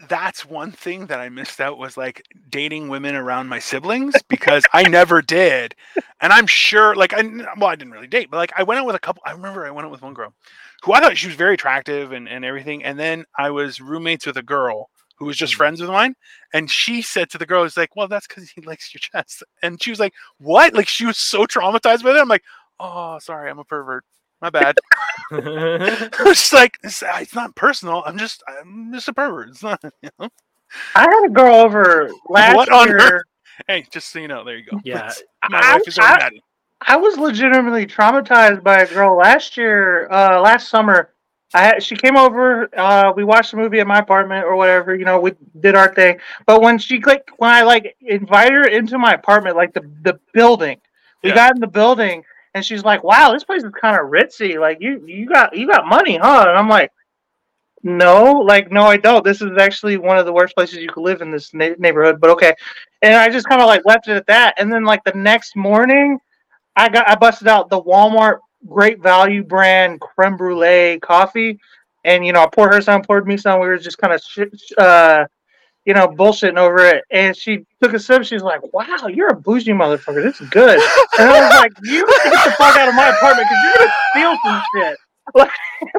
[0.08, 4.64] that's one thing that I missed out was like dating women around my siblings because
[4.72, 5.74] I never did,
[6.20, 7.22] and I'm sure like I
[7.58, 9.22] well I didn't really date, but like I went out with a couple.
[9.26, 10.34] I remember I went out with one girl
[10.82, 14.26] who I thought she was very attractive and and everything, and then I was roommates
[14.26, 15.58] with a girl who was just Mhm.
[15.58, 16.14] friends with mine,
[16.52, 19.44] and she said to the girl, "It's like, well, that's because he likes your chest,"
[19.62, 22.20] and she was like, "What?" Like she was so traumatized with it.
[22.20, 22.42] I'm like,
[22.80, 24.04] "Oh, sorry, I'm a pervert."
[24.42, 24.76] My bad.
[25.30, 28.02] it's like it's, uh, it's not personal.
[28.04, 29.48] I'm just I'm just a pervert.
[29.50, 29.80] It's not.
[30.02, 30.28] You know?
[30.94, 32.98] I had a girl over last What on year.
[32.98, 33.22] earth?
[33.68, 34.80] Hey, just so you know, there you go.
[34.84, 35.12] Yeah.
[35.50, 36.26] My I- wife is already I- mad.
[36.26, 36.42] at me.
[36.84, 41.10] I was legitimately traumatized by a girl last year, uh, last summer.
[41.54, 42.68] I had, she came over.
[42.76, 44.96] Uh, we watched a movie at my apartment or whatever.
[44.96, 46.18] You know, we did our thing.
[46.46, 50.18] But when she clicked, when I like invited her into my apartment, like the the
[50.32, 50.80] building,
[51.22, 51.36] we Yeah.
[51.36, 52.24] got in the building,
[52.54, 54.58] and she's like, "Wow, this place is kind of ritzy.
[54.60, 56.90] Like you you got you got money, huh?" And I'm like.
[57.84, 59.24] No, like no, I don't.
[59.24, 62.20] This is actually one of the worst places you could live in this na- neighborhood.
[62.20, 62.54] But okay,
[63.02, 64.54] and I just kind of like left it at that.
[64.58, 66.18] And then like the next morning,
[66.76, 71.58] I got I busted out the Walmart Great Value brand creme brulee coffee,
[72.04, 73.60] and you know I poured her some, poured me some.
[73.60, 75.24] We were just kind of sh- uh,
[75.84, 78.24] you know bullshitting over it, and she took a sip.
[78.24, 80.22] She's like, "Wow, you're a bougie motherfucker.
[80.22, 80.78] This is good."
[81.18, 83.92] And I was like, "You get the fuck out of my apartment because you're gonna
[84.12, 84.98] steal some shit."
[85.34, 85.50] like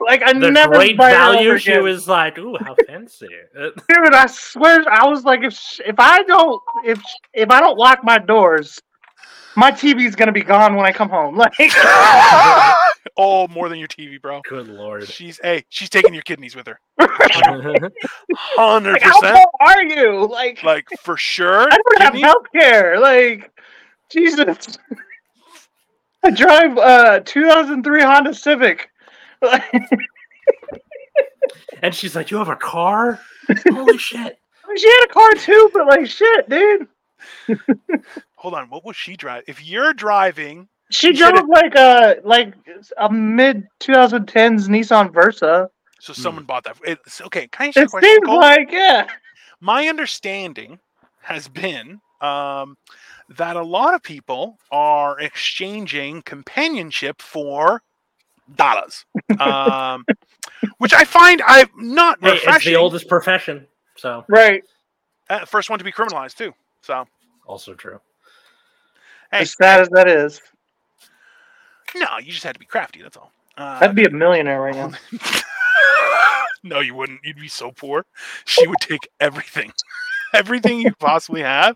[0.05, 4.25] like I The never great value, over she was like, "Ooh, how fancy!" Dude, I
[4.27, 7.01] swear, I was like, if sh- if I don't if
[7.33, 8.81] if I don't lock my doors,
[9.55, 11.37] my TV's gonna be gone when I come home.
[11.43, 11.53] Like,
[13.17, 14.41] oh, more than your TV, bro.
[14.47, 15.07] Good lord.
[15.07, 16.79] She's hey, she's taking your kidneys with her.
[18.35, 19.37] Hundred like how percent.
[19.37, 20.27] poor are you?
[20.27, 21.63] Like, Like for sure.
[21.71, 22.99] I don't have kidneys- health care.
[22.99, 23.51] Like,
[24.09, 24.77] Jesus.
[26.23, 28.89] I drive uh 2003 Honda Civic.
[31.81, 33.19] and she's like, "You have a car?
[33.69, 34.39] Holy shit!"
[34.77, 36.87] she had a car too, but like shit, dude.
[38.35, 39.43] Hold on, what was she driving?
[39.47, 42.53] If you're driving, She You should've- drove like a like
[42.97, 45.69] a mid 2010s Nissan Versa.
[45.99, 46.77] so someone bought that.
[46.83, 47.47] It's okay.
[47.47, 48.09] Can I ask you a It question?
[48.09, 48.39] seems Cole?
[48.39, 49.07] like yeah.
[49.61, 50.79] my understanding
[51.21, 52.77] has been um,
[53.29, 57.81] that a lot of people are exchanging companionship for
[58.55, 59.05] dollars,
[59.39, 60.05] um,
[60.77, 62.73] which I find I'm not Hey, it's refreshing.
[62.73, 63.65] the oldest profession,
[63.95, 64.63] so Right.
[65.29, 66.53] Uh, first one to be criminalized too.
[66.81, 67.05] So
[67.47, 67.99] also true.
[69.31, 69.39] Hey.
[69.39, 70.41] As sad as that is,
[71.95, 73.01] no, you just had to be crafty.
[73.01, 73.31] That's all.
[73.57, 74.91] Uh, I'd be a millionaire right now.
[76.63, 77.19] no, you wouldn't.
[77.23, 78.05] You'd be so poor.
[78.45, 79.71] She would take everything,
[80.33, 81.75] everything you possibly have.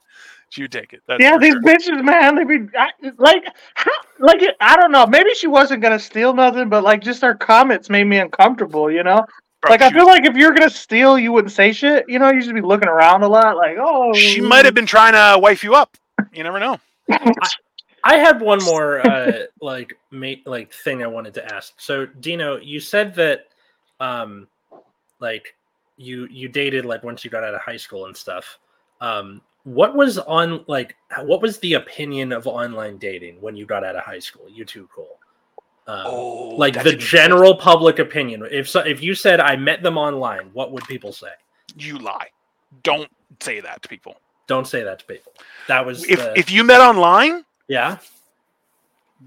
[0.50, 1.02] She would take it.
[1.08, 1.62] That's yeah, these sure.
[1.62, 5.06] bitches, man, they be I, like, how, like I don't know.
[5.06, 8.90] Maybe she wasn't gonna steal nothing, but like just her comments made me uncomfortable.
[8.90, 9.26] You know,
[9.62, 12.06] Bro, like I feel was- like if you're gonna steal, you wouldn't say shit.
[12.08, 13.58] You know, you should be looking around a lot.
[13.58, 15.98] Like, oh, she might have been trying to wife you up.
[16.34, 16.80] You never know.
[17.12, 17.34] I
[18.16, 21.74] had one more uh like mate like thing I wanted to ask.
[21.78, 23.48] So Dino, you said that
[24.00, 24.48] um
[25.20, 25.56] like
[25.98, 28.58] you you dated like once you got out of high school and stuff.
[29.02, 33.84] Um what was on like what was the opinion of online dating when you got
[33.84, 34.48] out of high school?
[34.50, 35.18] You too cool.
[35.88, 38.46] Um, Oh, like the a good general public opinion.
[38.52, 41.32] If so, if you said I met them online, what would people say?
[41.78, 42.28] you lie.
[42.84, 43.10] Don't
[43.42, 44.16] say that to people.
[44.48, 45.34] Don't say that to people.
[45.68, 47.98] That was If the- if you met online, yeah.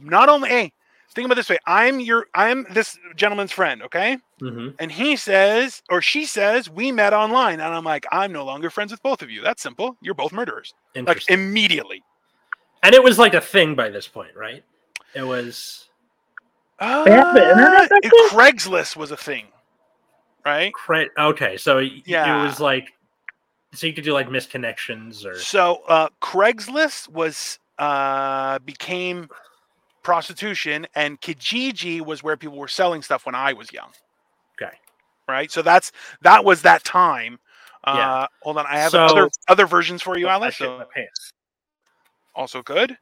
[0.01, 0.73] not only hey,
[1.15, 1.59] think about it this way.
[1.67, 4.19] I'm your I'm this gentleman's friend, okay?
[4.39, 8.45] hmm And he says or she says we met online, and I'm like, I'm no
[8.45, 9.43] longer friends with both of you.
[9.43, 9.97] That's simple.
[10.01, 10.73] You're both murderers.
[10.97, 12.03] Like immediately.
[12.83, 14.65] and it was like a thing by this point, right?
[15.15, 15.89] It was
[16.79, 19.49] They have the internet Uh, it- Craigslist was a thing,
[20.47, 20.73] right?
[20.73, 21.57] cra- okay.
[21.57, 22.41] So Yeah.
[22.43, 22.95] it was like
[23.73, 29.29] so you could do like misconnections or So uh, Craigslist was uh, became
[30.03, 33.91] prostitution, and Kijiji was where people were selling stuff when I was young.
[34.61, 34.73] Okay.
[35.29, 35.51] Right.
[35.51, 35.91] So that's
[36.23, 37.39] that was that time.
[37.85, 38.27] Uh, Yeah.
[38.43, 41.33] Hold on, I have So- other other versions for you, I shit my pants.
[42.35, 42.97] also good.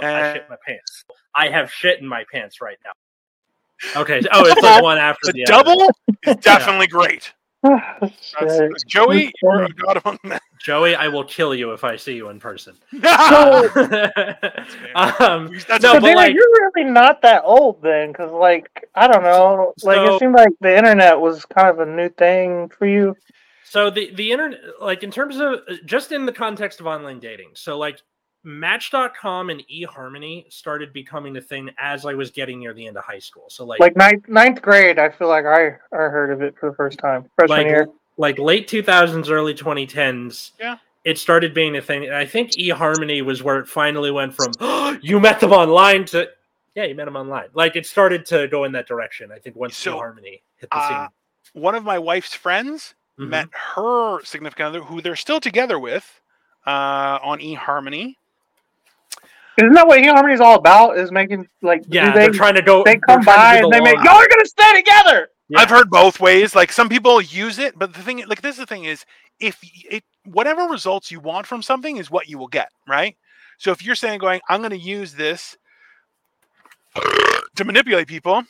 [0.00, 1.04] I Uh, shit my pants.
[1.34, 4.00] I have shit in my pants right now.
[4.00, 4.20] Okay.
[4.32, 5.64] Oh, it's like one after The the, other.
[5.64, 5.90] double
[6.26, 7.32] is definitely great.
[8.40, 10.38] That's, Joey, you're a god among men.
[10.60, 12.76] Joey, I will kill you if I see you in person.
[12.92, 13.70] So-
[14.94, 19.06] um, no, so but Dana, like, you're really not that old then, because like I
[19.08, 22.68] don't know, like So- it seemed like the internet was kind of a new thing
[22.68, 23.16] for you.
[23.64, 27.50] So the the internet, like in terms of just in the context of online dating,
[27.54, 28.00] so like
[28.44, 33.04] Match.com and eHarmony started becoming a thing as I was getting near the end of
[33.04, 33.44] high school.
[33.48, 36.70] So like Like ninth ninth grade, I feel like I I heard of it for
[36.70, 37.88] the first time freshman like year.
[38.16, 40.52] like late 2000s, early 2010s.
[40.60, 40.76] Yeah.
[41.04, 44.52] It started being a thing, and I think eHarmony was where it finally went from
[45.02, 46.28] you met them online to
[46.74, 47.48] yeah, you met them online.
[47.54, 49.30] Like it started to go in that direction.
[49.32, 51.08] I think once So, eHarmony hit the uh,
[51.52, 53.26] One of my wife's friends scene.
[53.26, 53.30] Mhm.
[53.30, 56.20] met her significant other, who they're still together with,
[56.66, 58.16] uh, on eHarmony.
[59.58, 60.98] Isn't that what harmony is all about?
[60.98, 62.82] Is making like Yeah, they, they're trying to go.
[62.84, 65.28] they come by and the they make y'all are gonna stay together.
[65.48, 65.60] Yeah.
[65.60, 66.54] I've heard both ways.
[66.54, 69.04] Like some people use it, but the thing, like this, is the thing is,
[69.38, 73.16] if it whatever results you want from something is what you will get, right?
[73.58, 75.56] So if you're saying, going, I'm going to use this
[77.56, 78.42] to manipulate people,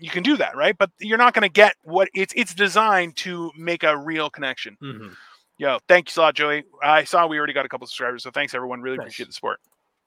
[0.00, 0.76] you can do that, right?
[0.76, 4.76] But you're not going to get what it's it's designed to make a real connection.
[4.82, 5.14] Mhm.
[5.56, 6.64] Yo, thank you a lot, Joey.
[6.82, 8.80] I saw we already got a couple subscribers, so thanks everyone.
[8.80, 9.04] Really Nice.
[9.06, 9.60] appreciate the support.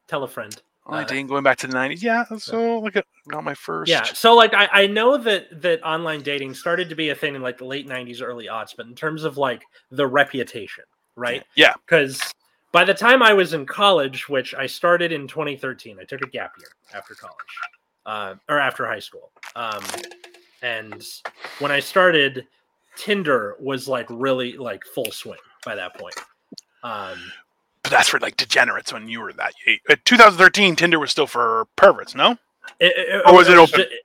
[0.08, 0.56] Tell a friend.
[0.86, 2.24] Online Uh, dating going back to the '90s, yeah.
[2.38, 3.90] So like, a, not my first.
[3.90, 4.04] Yeah.
[4.04, 7.42] So like I, I know that that online dating started to be a thing in
[7.42, 10.84] like the late '90s, early aughts, but in terms of like the reputation,
[11.16, 11.44] right?
[11.56, 11.74] Yeah.
[11.86, 12.20] Because
[12.72, 16.30] by the time I was in college, which I started in 2013, I took a
[16.30, 17.36] gap year after college,
[18.06, 19.32] uh, or after high school.
[19.56, 19.84] Um,
[20.62, 21.04] and
[21.60, 22.48] when I started,
[22.96, 26.16] Tinder was like really like full swing by that point.
[26.84, 27.20] Um,
[27.84, 29.82] But that's for like degenerates when you were that age.
[29.90, 32.32] Uh, 2013, Tinder was still for perverts, no?
[32.80, 33.86] It, it- Or was it was open?
[33.86, 33.98] ju-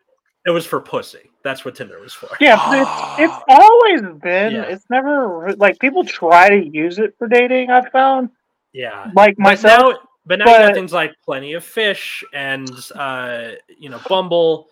[0.46, 1.30] It was for pussy.
[1.42, 2.28] That's what Tinder was for.
[2.40, 2.78] Yeah, but
[3.20, 4.52] it's, it's always been.
[4.54, 4.62] Yeah.
[4.62, 7.70] It's never like people try to use it for dating.
[7.70, 8.30] I've found
[8.72, 9.10] Yeah.
[9.14, 9.94] like But myself.
[9.94, 14.68] now, but now you got things like Plenty of Fish and uh, you know Bumble.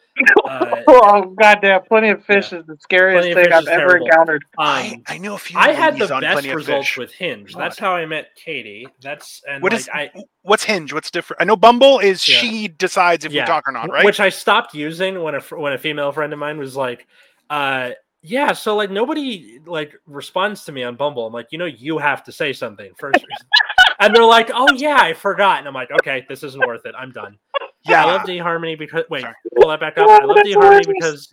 [0.49, 1.83] Uh, oh goddamn!
[1.85, 4.07] Plenty of fish is the scariest thing I've ever terrible.
[4.07, 4.45] encountered.
[4.59, 5.59] I, um, I know a few.
[5.59, 7.55] I had the best results with Hinge.
[7.55, 7.61] God.
[7.61, 8.87] That's how I met Katie.
[9.01, 10.11] That's and What like is I
[10.43, 10.93] what's Hinge?
[10.93, 11.43] What's different?
[11.43, 12.37] I know Bumble is Yeah.
[12.37, 14.05] she decides if we talk or not, right?
[14.05, 17.07] Which I stopped using when a when a female friend of mine was like,
[17.51, 17.91] uh,
[18.23, 21.99] "Yeah, so like nobody like responds to me on Bumble." I'm like, "You know, you
[21.99, 23.25] have to say something first.
[23.99, 26.95] and they're like, "Oh yeah, I forgot." And I'm like, "Okay, this isn't worth it.
[26.97, 27.39] I'm done."
[27.87, 29.35] Yeah, I love eHarmony because wait, Sorry.
[29.57, 30.09] pull that back up.
[30.09, 30.87] I love that's eHarmony hilarious.
[30.87, 31.29] because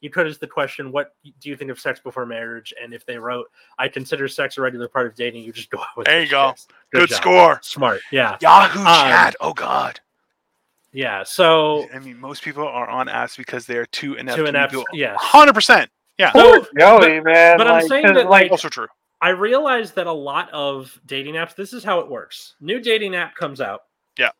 [0.00, 3.06] you could ask the question, "What do you think of sex before marriage?" And if
[3.06, 6.06] they wrote, "I consider sex a regular part of dating," you just go out with
[6.06, 6.10] it.
[6.10, 6.24] There it.
[6.24, 6.46] you go.
[6.48, 6.66] Yes.
[6.92, 7.16] good, job.
[7.20, 7.58] score.
[7.62, 9.36] Smart, yeah, Yahoo Um, chat.
[9.40, 10.00] Oh God.
[10.92, 11.22] yeah.
[11.24, 14.36] So I mean, most people are on apps because they're too inept.
[14.36, 15.16] to to an be app, people- yeah.
[15.18, 15.90] Hundred percent.
[16.18, 16.32] Yeah.
[16.32, 17.56] So, Poor Joey, man.
[17.58, 18.86] but I'm saying that, like, Also true.
[19.20, 22.54] I realized that a lot of dating apps, this is how it works.
[22.60, 23.84] New dating app comes out.
[24.18, 24.30] Yeah.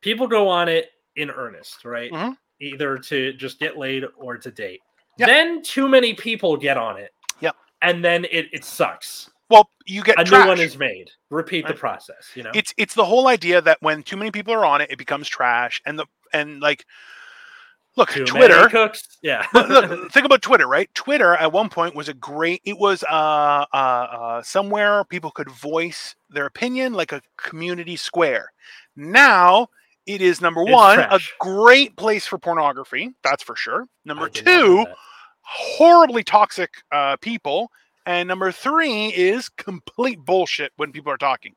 [0.00, 2.10] People go on it in earnest, right?
[2.12, 2.36] Mhm.
[2.60, 4.80] Either to just get laid or to date.
[5.18, 5.28] Yep.
[5.28, 7.12] Then too many people get on it.
[7.40, 7.56] Yep.
[7.82, 9.30] And then it, it sucks.
[9.50, 10.44] Well, you get A trash.
[10.44, 11.10] new one is made.
[11.30, 12.50] Repeat the process, you know?
[12.54, 15.28] It's it's the whole idea that when too many people are on it, it becomes
[15.28, 16.86] trash, and the and like,
[17.96, 18.68] look, Too Twitter.
[18.68, 19.18] cooks.
[19.22, 19.46] Yeah.
[19.52, 20.92] look, look, think about Twitter, right?
[20.94, 22.62] Twitter at one point was a great.
[22.64, 28.50] It was uh, uh, uh, somewhere people could voice their opinion, like a community square.
[28.96, 29.68] Now
[30.06, 33.14] it is number It's one, a great place for pornography.
[33.22, 33.86] That's for sure.
[34.04, 34.90] Number I did not know two,
[35.42, 37.70] horribly toxic uh, people,
[38.06, 41.54] and number three is complete bullshit when people are talking.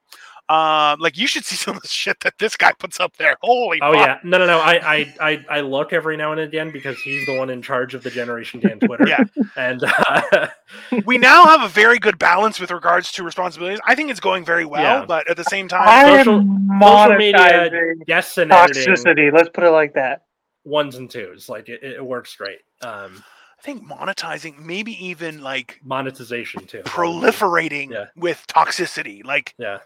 [0.50, 3.36] Uh, like you should see some of the shit that this guy puts up there.
[3.42, 4.06] Holy, Oh fuck.
[4.08, 4.60] yeah, no, no, no.
[4.60, 7.94] I, I, I, I look every now and again because he's the one in charge
[7.94, 9.06] of the Generation Dan Twitter.
[9.08, 9.24] Yeah.
[9.56, 10.48] and uh,
[11.06, 13.80] we now have a very good balance with regards to responsibilities.
[13.86, 15.06] I think it's going very well, Yeah.
[15.06, 19.34] but at the same time, I social- am social media yes and editing toxicity.
[19.34, 20.24] Let's put it like that.
[20.64, 21.48] ones and twos.
[21.50, 22.60] Like it, it works great.
[22.82, 23.24] Um,
[23.60, 26.82] I think monetizing, maybe even like monetization too.
[26.84, 28.06] proliferating Yeah.
[28.16, 29.26] with toxicity.
[29.26, 29.80] Like, Yeah.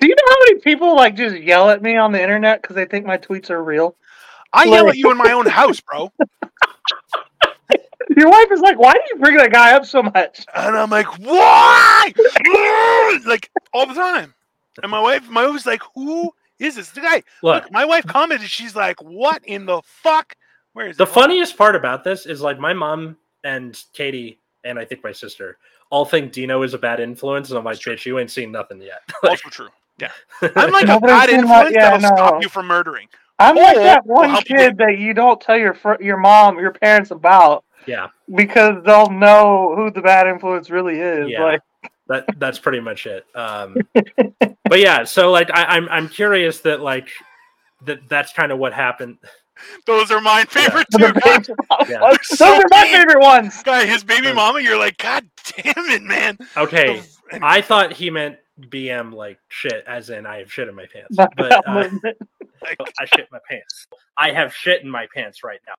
[0.00, 2.74] Do you know how many people like just yell at me on the internet because
[2.74, 3.96] they think my tweets are real?
[4.52, 6.10] I yell at you in my own house, bro,
[8.16, 10.90] Your wife is like, "Why do you bring that guy up so much?" and I'm
[10.90, 12.12] like, why?
[13.26, 14.34] like all the time.
[14.82, 17.22] And my wife, my wife's like, who is this the guy?
[17.42, 18.48] Look, Look, my wife commented.
[18.48, 20.34] She's like, what in the fuck?
[20.72, 21.08] Where is the it?
[21.08, 25.58] Funniest part about this is like my mom and Katie and I think my sister
[25.90, 28.80] all think Dino is a bad influence, and I'm like, bitch, you ain't seen nothing
[28.80, 29.02] yet.
[29.28, 29.68] Also true.
[30.00, 30.10] Yeah,
[30.56, 33.08] I'm like a Nobody's bad seen my- influence yeah, that'll stop you from murdering.
[33.38, 36.58] I'm like that one help you kid that you don't tell your fr- your mom,
[36.58, 41.28] your parents about yeah, because they'll know who the bad influence really is.
[41.30, 41.42] Yeah.
[41.44, 41.60] Like,
[42.08, 43.24] that that's pretty much it.
[43.34, 43.76] Um,
[44.64, 47.08] but yeah, so like I, I'm I'm curious that like
[47.86, 49.16] that that's kind of what happened.
[49.86, 51.54] Those are my favorite the too.
[51.54, 52.00] baby Yeah.
[52.00, 52.18] ones.
[52.24, 52.92] So Those are my mean.
[52.94, 53.62] favorite ones.
[53.62, 55.24] guy, his baby mama, you're like, God
[55.56, 56.38] damn it, man.
[56.56, 58.36] Okay, The- I thought he meant
[58.68, 61.16] BM like shit, as in I have shit in my pants.
[61.36, 61.88] But uh.
[62.98, 63.86] I shit my pants.
[64.18, 65.74] I have shit in my pants right now.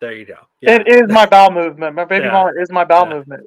[0.00, 0.36] There you go.
[0.60, 0.72] Yeah.
[0.76, 1.94] It is my bowel movement.
[1.96, 2.32] My baby Yeah.
[2.32, 3.14] mama is my bowel Yeah.
[3.14, 3.46] movement.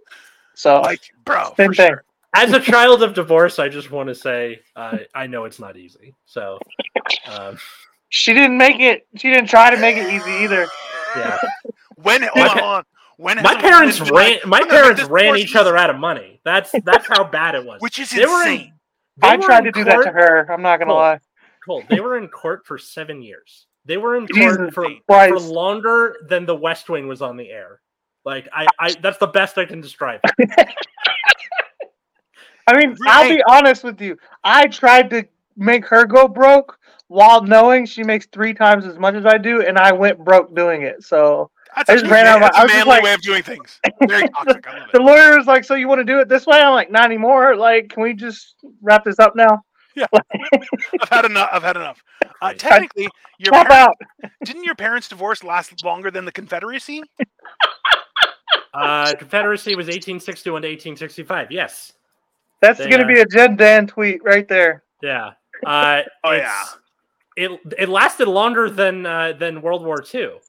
[0.55, 1.89] So like, bro, Same for thing.
[1.89, 2.03] sure.
[2.36, 5.78] As a child of divorce, I just want to say uh, I know it's not
[5.78, 6.13] easy.
[6.26, 6.59] So,
[7.32, 7.57] um,
[8.09, 9.07] she didn't make it.
[9.15, 10.68] She didn't try to make it easy either.
[11.15, 11.38] yeah.
[11.95, 12.84] When, hold My on, hold on.
[13.18, 14.11] When My parents ran.
[14.11, 16.39] like, My "I'm gonna make parents ran divorce each other out of money.
[16.45, 17.82] That's that's how bad it was.
[17.82, 18.74] which is They were in- insane.
[19.18, 20.51] They I were tried in to do that to her.
[20.51, 20.95] I'm not gonna Cool.
[20.99, 21.20] lie.
[21.65, 21.84] Cool.
[21.89, 23.65] They were in court for seven years.
[23.86, 25.45] They were in court Jesus for, for Christ.
[25.47, 27.82] longer than the West Wing was on the air.
[28.24, 30.20] Like I, I that's the best I can describe.
[30.38, 30.68] it.
[32.68, 34.18] I mean, I'll be honest with you.
[34.43, 39.15] I tried to make her go broke while knowing she makes three times as much
[39.15, 41.03] as I do, and I went broke doing it.
[41.03, 43.13] So That's I a, just ran out of my- that's I a manly like- way
[43.13, 43.80] of doing things.
[44.07, 44.67] Very toxic.
[44.67, 45.03] I love the it.
[45.03, 47.55] lawyer was like, "So you want to do it this way?" I'm like, "Not anymore.
[47.55, 49.63] Like, can we just wrap this up now?"
[49.95, 50.05] Yeah,
[51.01, 51.49] I've had enough.
[51.51, 52.03] I've had enough.
[52.39, 53.07] Uh, technically,
[53.39, 54.32] your Swap parents, out.
[54.43, 57.01] didn't your parents' divorce last longer than the Confederacy?
[58.73, 61.51] Uh, Confederacy was 1861 to 1865.
[61.51, 61.93] Yes.
[62.61, 64.84] That's gonna uh, be a Jen Dan tweet right there.
[65.01, 65.32] Yeah.
[65.65, 66.78] Uh, Oh, it's-
[67.36, 70.39] It it lasted longer than uh, than World War II.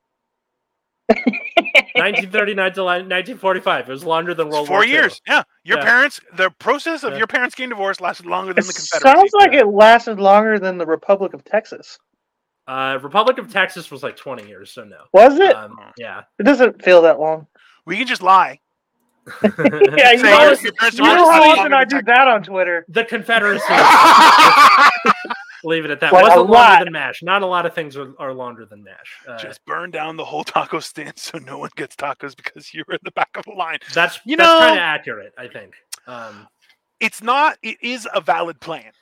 [1.09, 3.89] 1939 to 1945.
[3.89, 4.91] It was longer than World It's four War II.
[4.91, 5.21] years.
[5.27, 5.85] Yeah, your Yeah.
[5.85, 6.21] parents.
[6.35, 7.19] The process of Yeah.
[7.19, 9.17] your parents getting divorced lasted longer It than the Confederacy.
[9.19, 11.99] sounds like it lasted longer than the Republic of Texas.
[12.67, 14.99] Uh, Republic of Texas was like 20 years, so no.
[15.13, 15.57] Was it?
[15.57, 16.23] Um, yeah.
[16.39, 17.47] it doesn't feel that long.
[17.87, 18.61] We can just lie.
[19.43, 22.85] Yeah, you Say know, you know how just often I do that on Twitter.
[22.89, 23.65] the Confederacy.
[25.65, 26.13] Leave it at that.
[26.13, 27.23] Like a Wasn't longer than MASH.
[27.23, 29.17] Not a lot of things are, are longer than MASH.
[29.27, 32.85] Uh, just burn down the whole taco stand so no one gets tacos because you
[32.87, 33.79] were in the back of the line.
[33.95, 35.75] that's You that's know- kind of accurate, I think.
[36.07, 36.47] Um,
[37.01, 37.59] It's not.
[37.63, 38.93] It is a valid plan.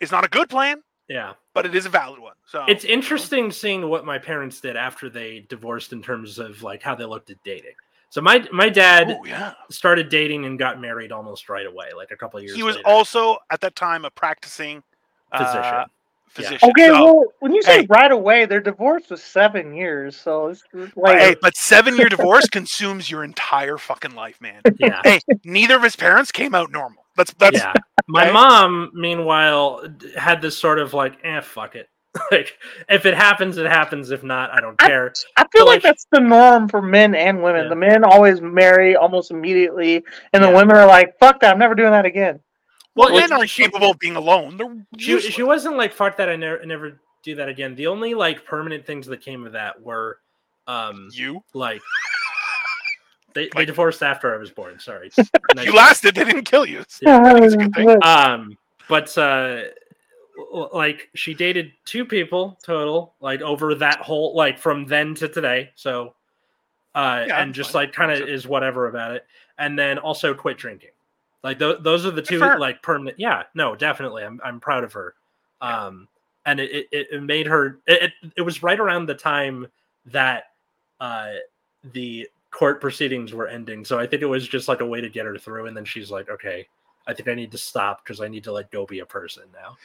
[0.00, 1.32] It's not a good plan, yeah.
[1.54, 2.34] but it is a valid one.
[2.46, 6.82] So It's interesting seeing what my parents did after they divorced in terms of like
[6.82, 7.72] how they looked at dating.
[8.10, 9.52] So my my dad Oh yeah.
[9.70, 12.56] started dating and got married almost right away, like a couple of years.
[12.56, 12.88] He was later.
[12.88, 14.82] also at that time a practicing
[15.32, 15.84] uh,
[16.30, 16.58] physician.
[16.58, 16.70] physician.
[16.70, 17.86] Okay, So- well, when you say hey.
[17.88, 22.08] right away, their divorce was seven years, so it's but, like hey, but seven year
[22.08, 24.60] divorce consumes your entire fucking life, man.
[24.78, 25.00] yeah.
[25.04, 27.04] hey, neither of his parents came out normal.
[27.16, 27.72] That's that's yeah.
[28.10, 28.32] My Okay.
[28.32, 29.82] mom, meanwhile,
[30.16, 31.88] had this sort of like, eh, fuck it.
[32.30, 32.54] like,
[32.88, 34.10] if it happens, it happens.
[34.10, 35.12] If not, I don't care.
[35.36, 37.64] I feel like like- that's the norm for men and women.
[37.64, 37.68] Yeah.
[37.68, 40.02] The men always marry almost immediately,
[40.32, 41.52] and the women are like, "Fuck that!
[41.52, 42.40] I'm never doing that again."
[42.98, 44.56] Well, Well, men it's- aren't capable of being alone.
[44.56, 45.34] They're She, useless.
[45.34, 46.28] she wasn't like, fuck that.
[46.28, 47.74] I never, never do that again.
[47.74, 50.18] The only like permanent things that came of that were,
[50.66, 51.42] um, you.
[51.54, 51.80] like,
[53.34, 54.78] they, they divorced after I was born.
[54.80, 55.10] Sorry.
[55.54, 55.80] Nice You try.
[55.82, 56.14] lasted.
[56.14, 56.84] They didn't kill you.
[57.02, 57.98] Yeah, I think it's a good thing.
[58.04, 59.62] um but uh
[60.72, 65.70] like she dated two people total like over that whole like from then to today
[65.74, 66.14] so
[66.94, 67.84] uh Yeah, and just fine.
[67.86, 68.28] like kind of Sure.
[68.28, 69.26] is whatever about it
[69.58, 70.90] and then also quit drinking
[71.48, 74.92] like th- those are the two like permanent yeah no definitely i'm, I'm proud of
[74.92, 75.14] her.
[75.60, 76.08] Um
[76.46, 79.66] and it, it, it made her it, it, it was right around the time
[80.06, 80.44] that
[81.00, 81.32] uh
[81.92, 83.84] the court proceedings were ending.
[83.84, 85.84] So i think it was just like a way to get her through and then
[85.84, 86.66] she's like okay
[87.06, 89.44] i think i need to stop because i need to like go be a person
[89.52, 89.76] now.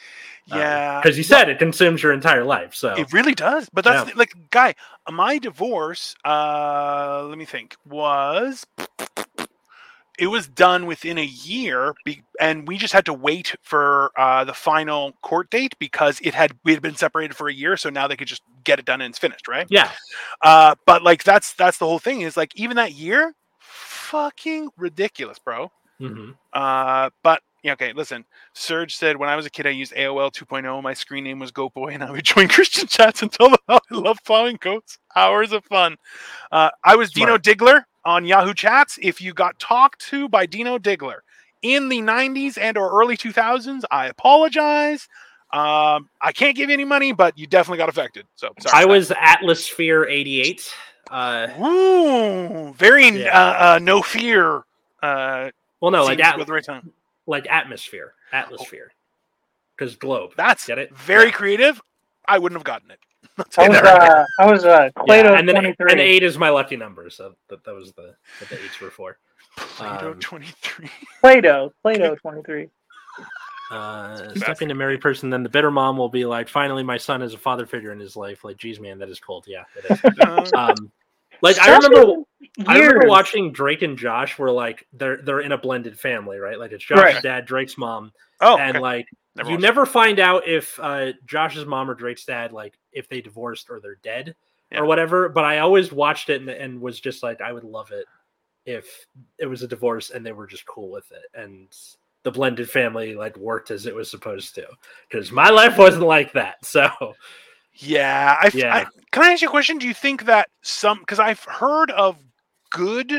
[0.46, 3.68] Yeah, because you said it consumes your entire life so It really does.
[3.72, 4.12] But that's Yeah.
[4.12, 4.74] the- like, guy,
[5.10, 8.66] my divorce, uh, let me think, was
[10.18, 14.44] it was done within a year, be, and we just had to wait for uh,
[14.44, 17.90] the final court date because it had we had been separated for a year, so
[17.90, 19.66] now they could just get it done and it's finished, right?
[19.70, 19.90] yeah
[20.42, 25.38] Uh, but like that's that's the whole thing is like even that year, fucking ridiculous,
[25.38, 25.70] bro.
[25.98, 28.26] hmm Uh, but yeah, okay, listen.
[28.52, 30.66] Serge said when I was a kid, I used AOL 2.0.
[30.66, 33.48] oh, My screen name was Goat Boy, and I would join Christian chats and tell
[33.48, 34.98] them how I love plowing goats.
[35.16, 35.96] Hours of fun.
[36.52, 37.42] Uh, I was Dino Smart.
[38.04, 38.98] On Yahoo Chats.
[39.02, 41.18] If you got talked to by Dino Diggler
[41.62, 45.08] in the 90s and or early 2000s, I apologize.
[45.52, 48.26] Um, I can't give you any money, but you definitely got affected.
[48.34, 48.82] So sorry.
[48.82, 50.74] i was Atlasphere 88
[51.10, 51.48] uh.
[51.60, 53.38] Ooh, very Yeah.
[53.38, 54.64] uh, uh, no fear.
[55.02, 55.50] Uh,
[55.80, 56.90] well no like at, right time.
[57.26, 58.90] like atmosphere atmosphere
[59.76, 61.32] because globe That's get it very Yeah.
[61.32, 61.82] creative.
[62.26, 62.98] I wouldn't have gotten it.
[63.38, 65.74] I'll tell I you was, that right uh, I was uh, Yeah, and then twenty
[65.90, 68.90] and eight is my lucky number, so that, that was the what the eights were
[68.90, 69.18] for.
[69.56, 70.90] Play-Doh um, 23.
[71.20, 72.68] Play-Doh, Play-Doh twenty three.
[73.70, 77.20] Uh, step into married person, then the bitter mom will be like, "Finally, my son
[77.22, 79.44] has a father figure in his life." Like, geez, man, that is cold.
[79.46, 80.20] Yeah, it is.
[80.20, 80.92] Uh, Um,
[81.40, 82.22] like I remember,
[82.66, 86.58] I remember watching Drake and Josh were like they're they're in a blended family, right?
[86.58, 87.22] Like it's Josh's Right.
[87.22, 88.82] dad, Drake's mom, oh, and okay.
[88.82, 93.08] like Never you never find out if uh, Josh's mom or Drake's dad like if
[93.08, 94.36] they divorced or they're dead
[94.70, 94.80] Yeah.
[94.80, 95.28] or whatever.
[95.28, 98.06] But I always watched it and, and was just like, I would love it
[98.64, 99.06] if
[99.38, 101.68] it was a divorce and they were just cool with it and
[102.22, 104.66] the blended family like worked as it was supposed to.
[105.08, 106.64] Because my life wasn't like that.
[106.64, 106.88] So
[107.74, 108.74] Yeah, I, Yeah.
[108.74, 109.78] I can I ask you a question?
[109.78, 112.16] Do you think that some because I've heard of
[112.70, 113.12] good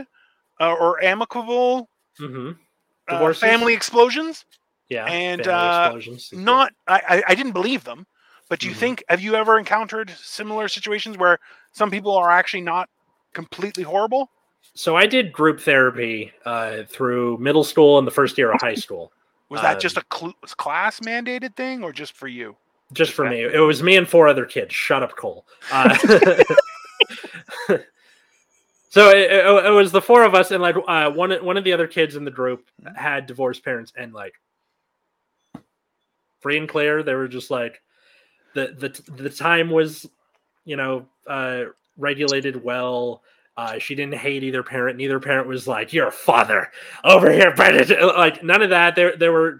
[0.60, 1.90] uh, or amicable
[2.20, 2.58] mhm.
[3.10, 4.46] uh, family explosions?
[4.90, 6.30] Yeah, And, uh, explosions.
[6.34, 8.06] Not, I, I, didn't believe them,
[8.50, 8.78] but do you Mhm.
[8.78, 11.40] think have you ever encountered similar situations where
[11.72, 12.90] some people are actually not
[13.34, 14.30] completely horrible?
[14.74, 18.76] So I did group therapy uh, through middle school and the first year of high
[18.86, 19.12] school.
[19.50, 22.58] Was that just Um, a cl- class mandated thing, or just for you?
[22.94, 23.36] just for Okay.
[23.36, 23.54] me.
[23.54, 24.74] It was me and four other kids.
[24.74, 25.46] Shut up, Cole.
[25.72, 25.98] Uh,
[28.90, 31.64] so it, it, it was the four of us, and like uh, one one of
[31.64, 32.66] the other kids in the group
[32.96, 34.34] had divorced parents, and like
[36.46, 37.82] free and clear, they were just like
[38.54, 40.06] the the the time was,
[40.64, 41.64] you know, uh,
[41.98, 43.24] regulated well.
[43.58, 44.96] Uh, she didn't hate either parent.
[44.96, 46.70] Neither parent was like, "You're a father
[47.04, 48.96] over here, Brendan." Like none of that.
[48.96, 49.60] There, there were.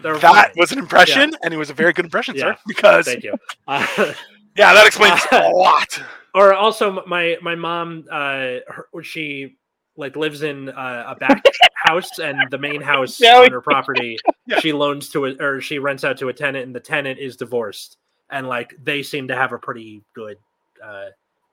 [0.00, 2.56] There were That was an impression, and it was a very good impression, Yeah.
[2.56, 2.58] sir.
[2.66, 3.38] Because Thank you.
[3.66, 4.12] Uh,
[4.56, 6.02] yeah, that explains Uh, a lot.
[6.34, 9.56] or also my my mom uh her, she
[9.96, 11.42] like lives in uh, a back
[11.74, 14.60] house and the main house Yeah, on her property Yeah.
[14.60, 17.36] she loans to it or she rents out to a tenant and the tenant is
[17.36, 17.98] divorced
[18.30, 20.38] and like they seem to have a pretty good
[20.82, 21.06] uh,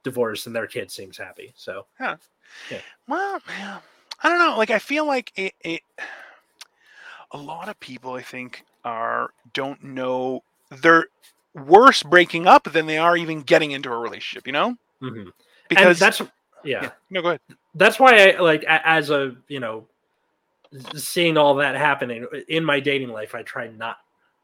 [0.04, 1.54] divorce, and their kid seems happy.
[1.56, 1.86] So
[2.70, 2.80] yeah.
[3.08, 3.40] Well,
[4.22, 4.58] I don't know.
[4.58, 5.82] Like, I feel like it, it.
[7.32, 11.08] A lot of people, I think, are don't know they're
[11.56, 14.46] worse breaking up than they are even getting into a relationship.
[14.46, 15.32] You know, mhm.
[15.70, 16.20] because and that's
[16.64, 16.84] yeah.
[16.84, 16.92] yeah.
[17.10, 17.40] No, go ahead.
[17.76, 19.86] that's why I like as a you know
[20.96, 23.36] seeing all that happening in my dating life.
[23.36, 23.98] I try not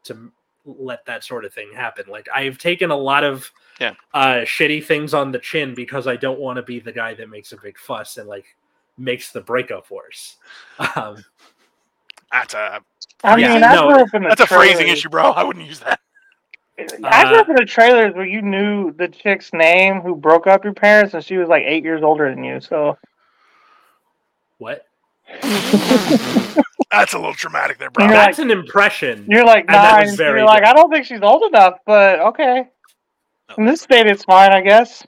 [0.04, 0.32] to
[0.64, 2.06] let that sort of thing happen.
[2.08, 3.50] Like I've taken a lot of
[3.80, 3.94] Yeah.
[4.14, 7.30] uh, shitty things on the chin because I don't want to be the guy that
[7.30, 8.44] makes a big fuss and like
[8.98, 10.36] makes the breakup worse.
[10.96, 11.24] Um,
[12.32, 12.80] That's a
[13.22, 15.30] I Yeah, mean, I no, grew up in a that's a phrasing issue, bro.
[15.32, 16.00] I wouldn't use that.
[16.78, 20.64] I grew up in the trailers where you knew the chick's name who broke up
[20.64, 22.60] your parents, and she was like eight years older than you.
[22.60, 22.96] So
[24.58, 24.86] what?
[26.90, 28.04] That's a little traumatic there, bro.
[28.06, 29.24] You're That's an impression.
[29.28, 30.06] you're like And that nine.
[30.06, 30.68] was very You're like, good.
[30.70, 32.64] I don't think she's old enough, but okay.
[33.58, 35.06] In this state, it's fine, I guess.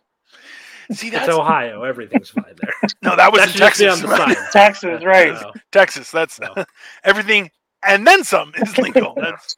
[0.92, 1.82] See, It's that's Ohio.
[1.84, 2.72] Everything's fine there.
[3.02, 4.04] no, that was that in should just be Texas.
[4.04, 4.52] on the sign.
[4.52, 5.36] Texas, right?
[5.72, 6.10] Texas.
[6.10, 6.54] That's No.
[7.04, 7.50] everything,
[7.84, 9.14] and then some is legal.
[9.16, 9.56] That's,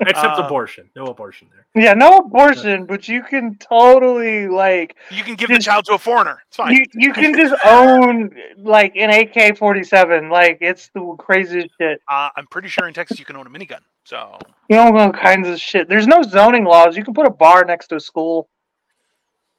[0.00, 0.88] except Uh, abortion.
[0.96, 1.66] No abortion there.
[1.82, 5.98] Yeah, no abortion, but you can totally like you can give the child to a
[5.98, 6.42] foreigner.
[6.48, 6.74] It's fine.
[6.74, 10.28] you you can just own like an AK forty seven.
[10.30, 12.00] Like it's the craziest shit.
[12.08, 13.80] Uh, I'm pretty sure in Texas you can own a minigun.
[14.04, 14.38] So
[14.68, 15.88] You know all kinds of shit.
[15.88, 16.96] There's no zoning laws.
[16.96, 18.48] You can put a bar next to a school.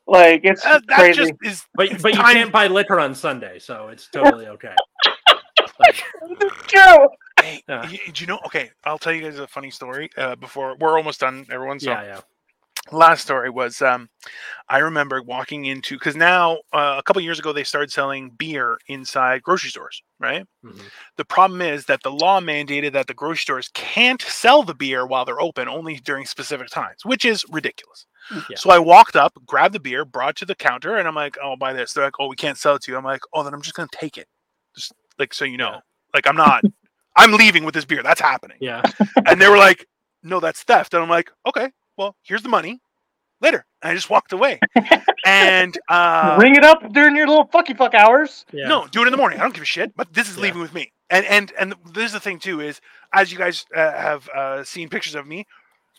[0.08, 1.18] Like it's uh, that crazy.
[1.20, 1.66] just is.
[1.76, 4.74] But it's but you can't buy liquor on Sunday, so it's totally okay.
[5.80, 5.96] Like,
[6.68, 7.08] True.
[7.42, 8.40] Hey, y- do you know?
[8.46, 10.10] Okay, I'll tell you guys a funny story.
[10.18, 11.80] Uh, before we're almost done, everyone.
[11.80, 12.20] So yeah, yeah.
[12.92, 14.10] last story was um,
[14.70, 18.78] I remember walking into because now uh, a couple years ago they started selling beer
[18.88, 20.46] inside grocery stores, right?
[20.66, 20.82] Mhm.
[21.18, 25.06] The problem is that the law mandated that the grocery stores can't sell the beer
[25.06, 28.06] while they're open, only during specific times, which is ridiculous.
[28.50, 28.58] Yeah.
[28.58, 31.38] So I walked up, grabbed the beer, brought it to the counter, and I'm like,
[31.42, 33.22] "Oh, I'll buy this." They're like, "Oh, we can't sell it to you." I'm like,
[33.34, 34.28] "Oh, then I'm just gonna take it,
[34.76, 35.80] just like so you know, Yeah.
[36.14, 36.64] like I'm not,
[37.16, 38.04] I'm leaving with this beer.
[38.04, 38.82] That's happening." Yeah.
[39.28, 39.86] And they were like,
[40.24, 42.80] "No, that's theft." And I'm like, "Okay, well, here's the money.
[43.42, 44.60] Later." And I just walked away.
[45.26, 48.46] and uh, Ring it up during your little fucky fuck hours.
[48.52, 48.68] Yeah.
[48.68, 49.40] no, do it in the morning.
[49.40, 49.96] I don't give a shit.
[49.96, 50.44] But this is Yeah.
[50.44, 50.92] leaving with me.
[51.10, 52.82] And and and this is the thing too is
[53.14, 55.46] as you guys uh, have uh, seen pictures of me,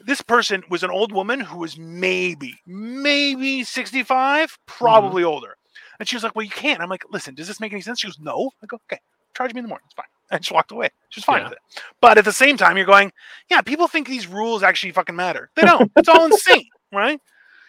[0.05, 5.57] this person was an old woman who was maybe maybe 65, probably older.
[5.99, 8.01] And she was like, "Well, you can't." I'm like, "Listen, does this make any sense?"
[8.01, 9.01] She goes, "No." I go, "Okay,
[9.37, 9.85] charge me in the morning.
[9.87, 10.91] It's fine." I just walked away.
[11.11, 11.45] She was fine Yeah.
[11.45, 11.59] with it.
[12.01, 13.13] But at the same time, you're going,
[13.51, 15.51] "Yeah, people think these rules actually fucking matter.
[15.57, 15.91] They don't.
[15.97, 17.21] It's all insane, right?"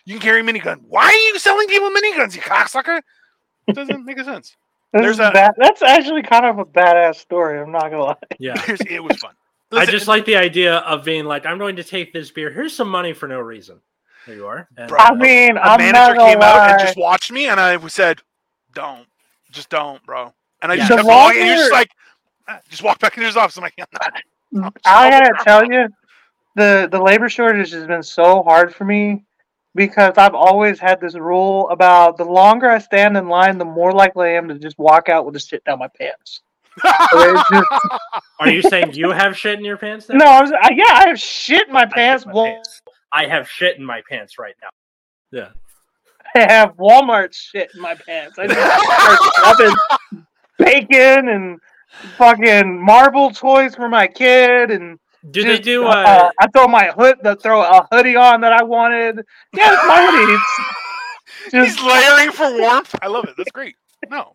[0.05, 0.82] You can carry a minigun.
[0.88, 3.01] Why are you selling people miniguns, you cocksucker?
[3.68, 4.55] It doesn't make a sense.
[4.93, 5.51] There's a- bad.
[5.57, 7.59] That's actually kind of a badass story.
[7.62, 8.16] I'm not gonna lie.
[8.39, 8.55] Yeah.
[8.89, 9.34] It was fun.
[9.74, 12.51] I just like the idea of being like, I'm going to take this beer.
[12.51, 13.80] Here's some money for no reason.
[14.28, 14.68] There you are.
[14.76, 16.84] And, Bro, I mean, a I'm manager not gonna came out and lie.
[16.86, 18.20] just watched me, and I said,
[18.74, 19.07] "Don't,
[19.51, 20.88] just don't, bro." And I Yeah.
[20.88, 21.91] just kept going, and he was just like,
[22.70, 23.58] just walk back into his office.
[23.58, 23.86] I'm like, "Yeah,
[24.52, 25.88] no, no, I gotta tell you,
[26.56, 29.24] the the labor shortage has been so hard for me
[29.76, 33.93] because I've always had this rule about the longer I stand in line, the more
[33.93, 36.41] likely I am to just walk out with the shit down my pants.
[36.84, 37.68] it's just-
[38.39, 40.08] are you saying you have shit in your pants?
[40.08, 40.18] Then?
[40.18, 42.26] No, I was, I, yeah, I have shit in my I pants.
[42.26, 42.82] my Well, pants.
[43.14, 44.70] I have shit in my pants right now.
[45.32, 45.49] Yeah.
[46.36, 48.39] I have Walmart shit in my pants.
[48.39, 50.26] I just start shoving
[50.58, 51.60] bacon and
[52.17, 54.99] fucking marble toys for my kid and
[55.31, 55.85] Do they do?
[55.85, 59.21] uh, Uh, I throw my hood, I throw a hoodie on that I wanted.
[59.53, 60.33] Yeah, it's my hoodie.
[61.45, 62.95] It's He's layering for warmth.
[63.01, 63.35] I love it.
[63.37, 63.75] That's great.
[64.09, 64.31] No,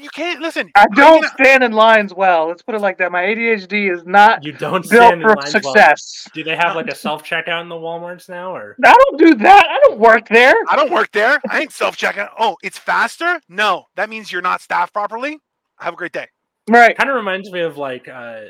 [0.00, 0.70] you can't listen.
[0.74, 2.48] I don't mean, stand in lines well.
[2.48, 3.12] Let's put it like that.
[3.12, 5.62] My ADHD is not you don't built stand in for lines well.
[5.62, 6.28] success.
[6.34, 9.34] Do they have like a self checkout in the WalMarts now, or I don't do
[9.36, 9.66] that.
[9.68, 10.54] I don't work there.
[10.68, 11.40] I don't work there.
[11.48, 12.26] I ain't self checking.
[12.38, 13.40] Oh, it's faster.
[13.48, 15.38] No, that means you're not staffed properly.
[15.78, 16.28] Have a great day.
[16.68, 16.96] Right.
[16.96, 18.42] kind of reminds me of like uh,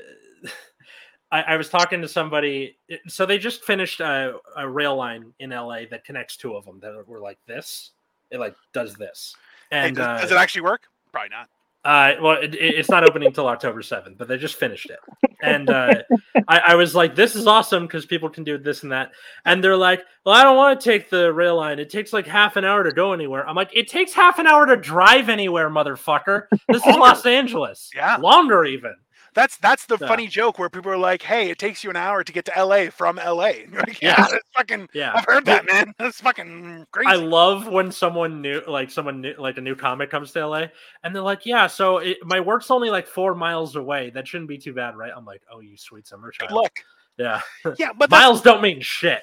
[1.33, 2.77] I, I was talking to somebody.
[3.09, 6.81] So they just finished a, a rail line in LA that connects two of them
[6.81, 7.93] that were like this.
[8.31, 9.35] It like does this,
[9.71, 10.83] Hey, and does, uh, does it actually work?
[11.13, 11.49] Probably not.
[11.87, 14.99] Uh, well, it, it- it's not opening until October seventh, but they just finished it,
[15.41, 15.95] and uh,
[16.49, 19.13] I, I was like, "This is awesome" because people can do this and that,
[19.45, 21.79] and they're like, "Well, I don't want to take the rail line.
[21.79, 24.49] It takes like half an hour to go anywhere." I'm like, "It takes half an
[24.49, 26.49] hour to drive anywhere, mother-fucker.
[26.69, 27.91] This is Los Angeles.
[27.95, 28.17] Yeah.
[28.17, 28.95] longer even."
[29.37, 30.09] That's that's the Yeah.
[30.09, 32.53] funny joke where people are like, "Hey, it takes you an hour to get to
[32.57, 34.27] LA from LA." Like, yeah, Yeah.
[34.33, 34.89] that's fucking.
[34.95, 35.93] Yeah, I've heard that, man.
[35.99, 37.09] That's fucking crazy.
[37.11, 40.65] I love when someone new, like someone new, like a new comic comes to LA,
[41.05, 44.11] and they're like, "Yeah, so it, my work's only like four miles away.
[44.11, 46.63] That shouldn't be too bad, right?" I'm like, "Oh, you sweet summer child." Good child."
[46.65, 46.73] luck.
[47.19, 47.41] Yeah,
[47.79, 49.23] Yeah, but miles don't mean shit.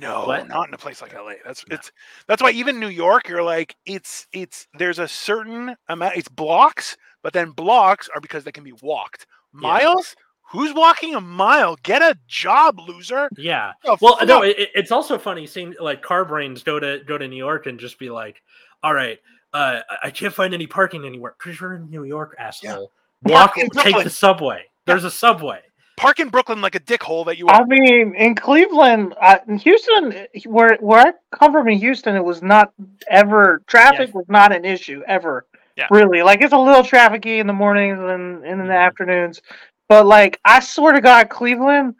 [0.00, 0.48] no, What?
[0.48, 1.34] not in a place like LA.
[1.44, 1.74] That's No.
[1.76, 1.92] it's
[2.26, 6.16] that's why even New York, you're like it's it's there's a certain amount.
[6.16, 9.26] It's blocks, but then blocks are because they can be walked.
[9.54, 9.60] Yeah.
[9.60, 10.16] Miles.
[10.50, 11.76] Who's walking a mile?
[11.82, 13.30] Get a job, loser.
[13.38, 13.72] yeah.
[13.84, 14.44] The Well, no, fuck?
[14.44, 17.66] it, it- it's also funny seeing like car brains go to go to New York
[17.66, 18.42] and just be like,
[18.82, 19.18] "All right,
[19.54, 22.92] uh, I- I can't find any parking anywhere because you're in New York, asshole.
[23.22, 24.64] Walk, Park take Brooklyn." the subway.
[24.84, 25.60] There's a subway.
[25.96, 30.26] park in Brooklyn like a dickhole that you I mean, in Cleveland, uh, in Houston,
[30.46, 32.72] where where I come from in Houston, it was not
[33.08, 35.46] ever traffic was not an issue ever.
[35.76, 35.86] Yeah.
[35.90, 38.86] Really, like it's a little trafficy in the mornings and, and in the Mhm.
[38.86, 39.40] afternoons,
[39.88, 41.94] but like I swear to God, Cleveland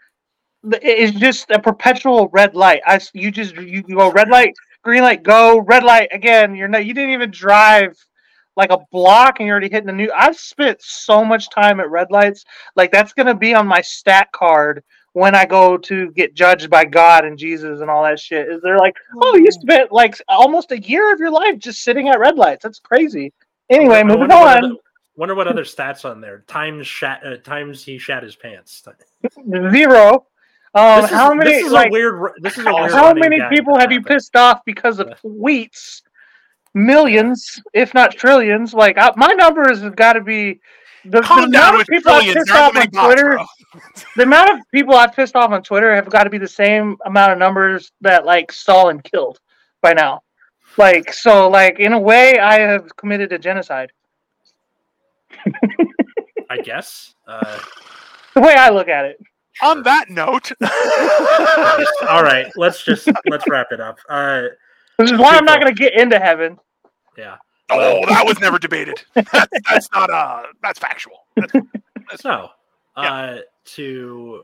[0.83, 2.83] is just a perpetual red light.
[2.87, 4.55] I you just you, you go red light,
[4.85, 6.55] green light, go red light again.
[6.55, 7.97] You're not you didn't even drive
[8.57, 10.11] like a block and you're already hitting the new.
[10.15, 12.45] I've spent so much time at red lights.
[12.77, 16.85] Like that's gonna be on my stat card when I go to get judged by
[16.85, 18.49] God and Jesus and all that shit.
[18.49, 22.09] Is they're like, oh, you spent like almost a year of your life just sitting
[22.09, 22.63] at red lights.
[22.63, 23.33] That's crazy.
[23.73, 24.65] Anyway, moving wonder what on.
[24.65, 24.75] other-
[25.15, 26.43] Wonder what other stats on there?
[26.49, 27.21] Times shat.
[27.25, 28.83] Uh, times he shat his pants.
[29.71, 30.27] Zero.
[30.75, 32.33] Um, is, how many This is like a weird.
[32.39, 32.93] This is a weird.
[32.93, 36.01] how many people that have you pissed off because of tweets?
[36.75, 38.73] Millions, if not trillions.
[38.73, 40.61] Like uh, my numbers have got to be
[41.05, 43.39] the, the amount of people I've pissed off on bots, Twitter.
[44.17, 46.97] The amount of people I've pissed off on Twitter have got to be the same
[47.07, 49.41] amount of numbers that like Stalin killed
[49.83, 50.23] by now.
[50.79, 53.93] Like so, like in a way, I have committed a genocide.
[56.51, 57.15] I guess.
[57.27, 57.59] Uh,
[58.35, 59.21] The way I look at it.
[59.63, 60.51] On that note,
[62.09, 62.51] all right.
[62.57, 63.99] Let's just let's wrap it up.
[64.09, 64.45] Uh,
[64.97, 66.59] Which is why I'm not going to get into heaven.
[67.19, 67.37] yeah.
[67.71, 69.03] oh, that was never debated.
[69.15, 71.27] That's, that's not uh, that's factual.
[71.37, 71.53] That's,
[72.23, 72.49] So,
[72.97, 73.13] Yeah.
[73.15, 73.39] uh,
[73.77, 74.43] to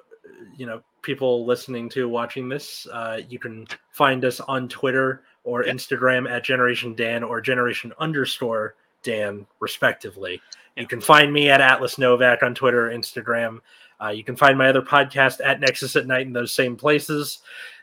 [0.56, 5.64] you know, people listening to watching this, uh, you can find us on Twitter or
[5.64, 5.72] Yeah.
[5.72, 10.40] Instagram at Generation Dan or Generation underscore Dan, respectively.
[10.76, 13.60] You can find me at Atlas Novack on Twitter, Instagram.
[14.00, 17.38] Uh, you can find my other podcast at Nexus at Night in those same places.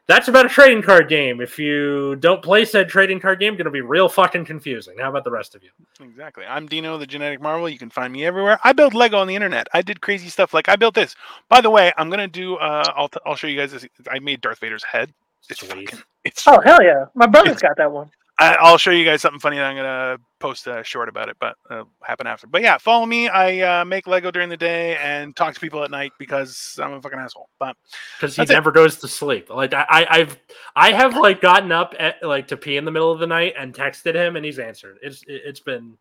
[0.08, 1.42] That's about a trading card game.
[1.42, 5.00] If you don't play said trading card game, it's going to be real fucking confusing.
[5.00, 5.72] How about the rest of you?
[6.00, 6.46] Exactly.
[6.46, 7.68] I'm Dino, the genetic marvel.
[7.68, 8.60] You can find me everywhere.
[8.64, 9.68] I build Lego on the internet.
[9.74, 10.54] I did crazy stuff.
[10.54, 11.16] Like I built this.
[11.50, 12.56] By the way, I'm gonna do.
[12.58, 13.86] Uh, I'll t- I'll show you guys this.
[14.10, 15.12] I made Darth Vader's head.
[15.50, 15.90] It's Sweet.
[15.90, 16.04] fucking.
[16.26, 16.46] It's.
[16.48, 17.06] Oh hell yeah!
[17.14, 18.10] My brother's got that one.
[18.38, 19.58] I, I'll show you guys something funny.
[19.58, 22.48] That I'm gonna post a short about it, but uh, happen after.
[22.48, 23.30] But yeah, follow me.
[23.30, 26.94] I uh, make Lego during the day and talk to people at night because I'm
[26.94, 27.48] a fucking asshole.
[27.60, 27.78] But
[28.18, 28.56] because he That's it.
[28.56, 29.50] never goes to sleep.
[29.50, 30.38] Like I, I, I've,
[30.76, 33.54] I have like gotten up at like to pee in the middle of the night
[33.58, 34.98] and texted him, and he's answered.
[35.02, 35.98] It's, it, it's been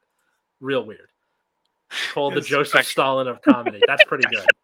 [0.60, 1.10] real weird.
[2.12, 3.80] Called the Joseph Stalin of comedy.
[3.86, 4.46] That's pretty good.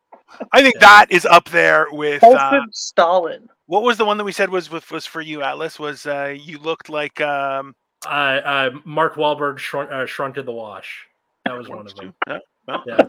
[0.52, 0.80] I think Yeah.
[0.80, 2.22] that is up there with.
[2.24, 3.48] Uh, Stalin.
[3.66, 5.78] what was the one that we said was was, was for you, Atlas?
[5.78, 7.74] Was uh, you looked like um,
[8.06, 11.06] Uh, uh, Mark Wahlberg shrunk, uh, shrunk to the wash.
[11.44, 12.14] That was one of them.
[12.26, 13.00] Yeah, well, Yeah.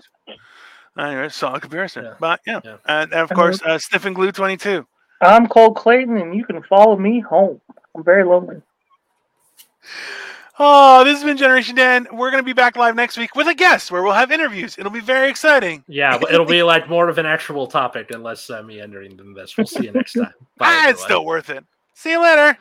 [0.98, 2.04] Anyway, solid comparison.
[2.04, 2.14] Yeah.
[2.20, 2.78] But yeah, Yeah.
[2.86, 4.86] And, and of course, uh, Sniffing Glue 22.
[5.22, 7.62] I'm Cole Clayton, and you can follow me home.
[7.96, 8.62] I'm very lonely.
[10.64, 12.08] Oh, this has been Generation Dan.
[12.12, 14.78] We're going to be back live next week with a guest where we'll have interviews.
[14.78, 15.84] It'll be very exciting.
[15.88, 19.58] Yeah, it'll be like more of an actual topic and less uh, meandering than this.
[19.58, 20.32] We'll see you next time.
[20.58, 20.68] Bye.
[20.68, 21.66] ah, it's still worth it.
[21.96, 22.60] See you later.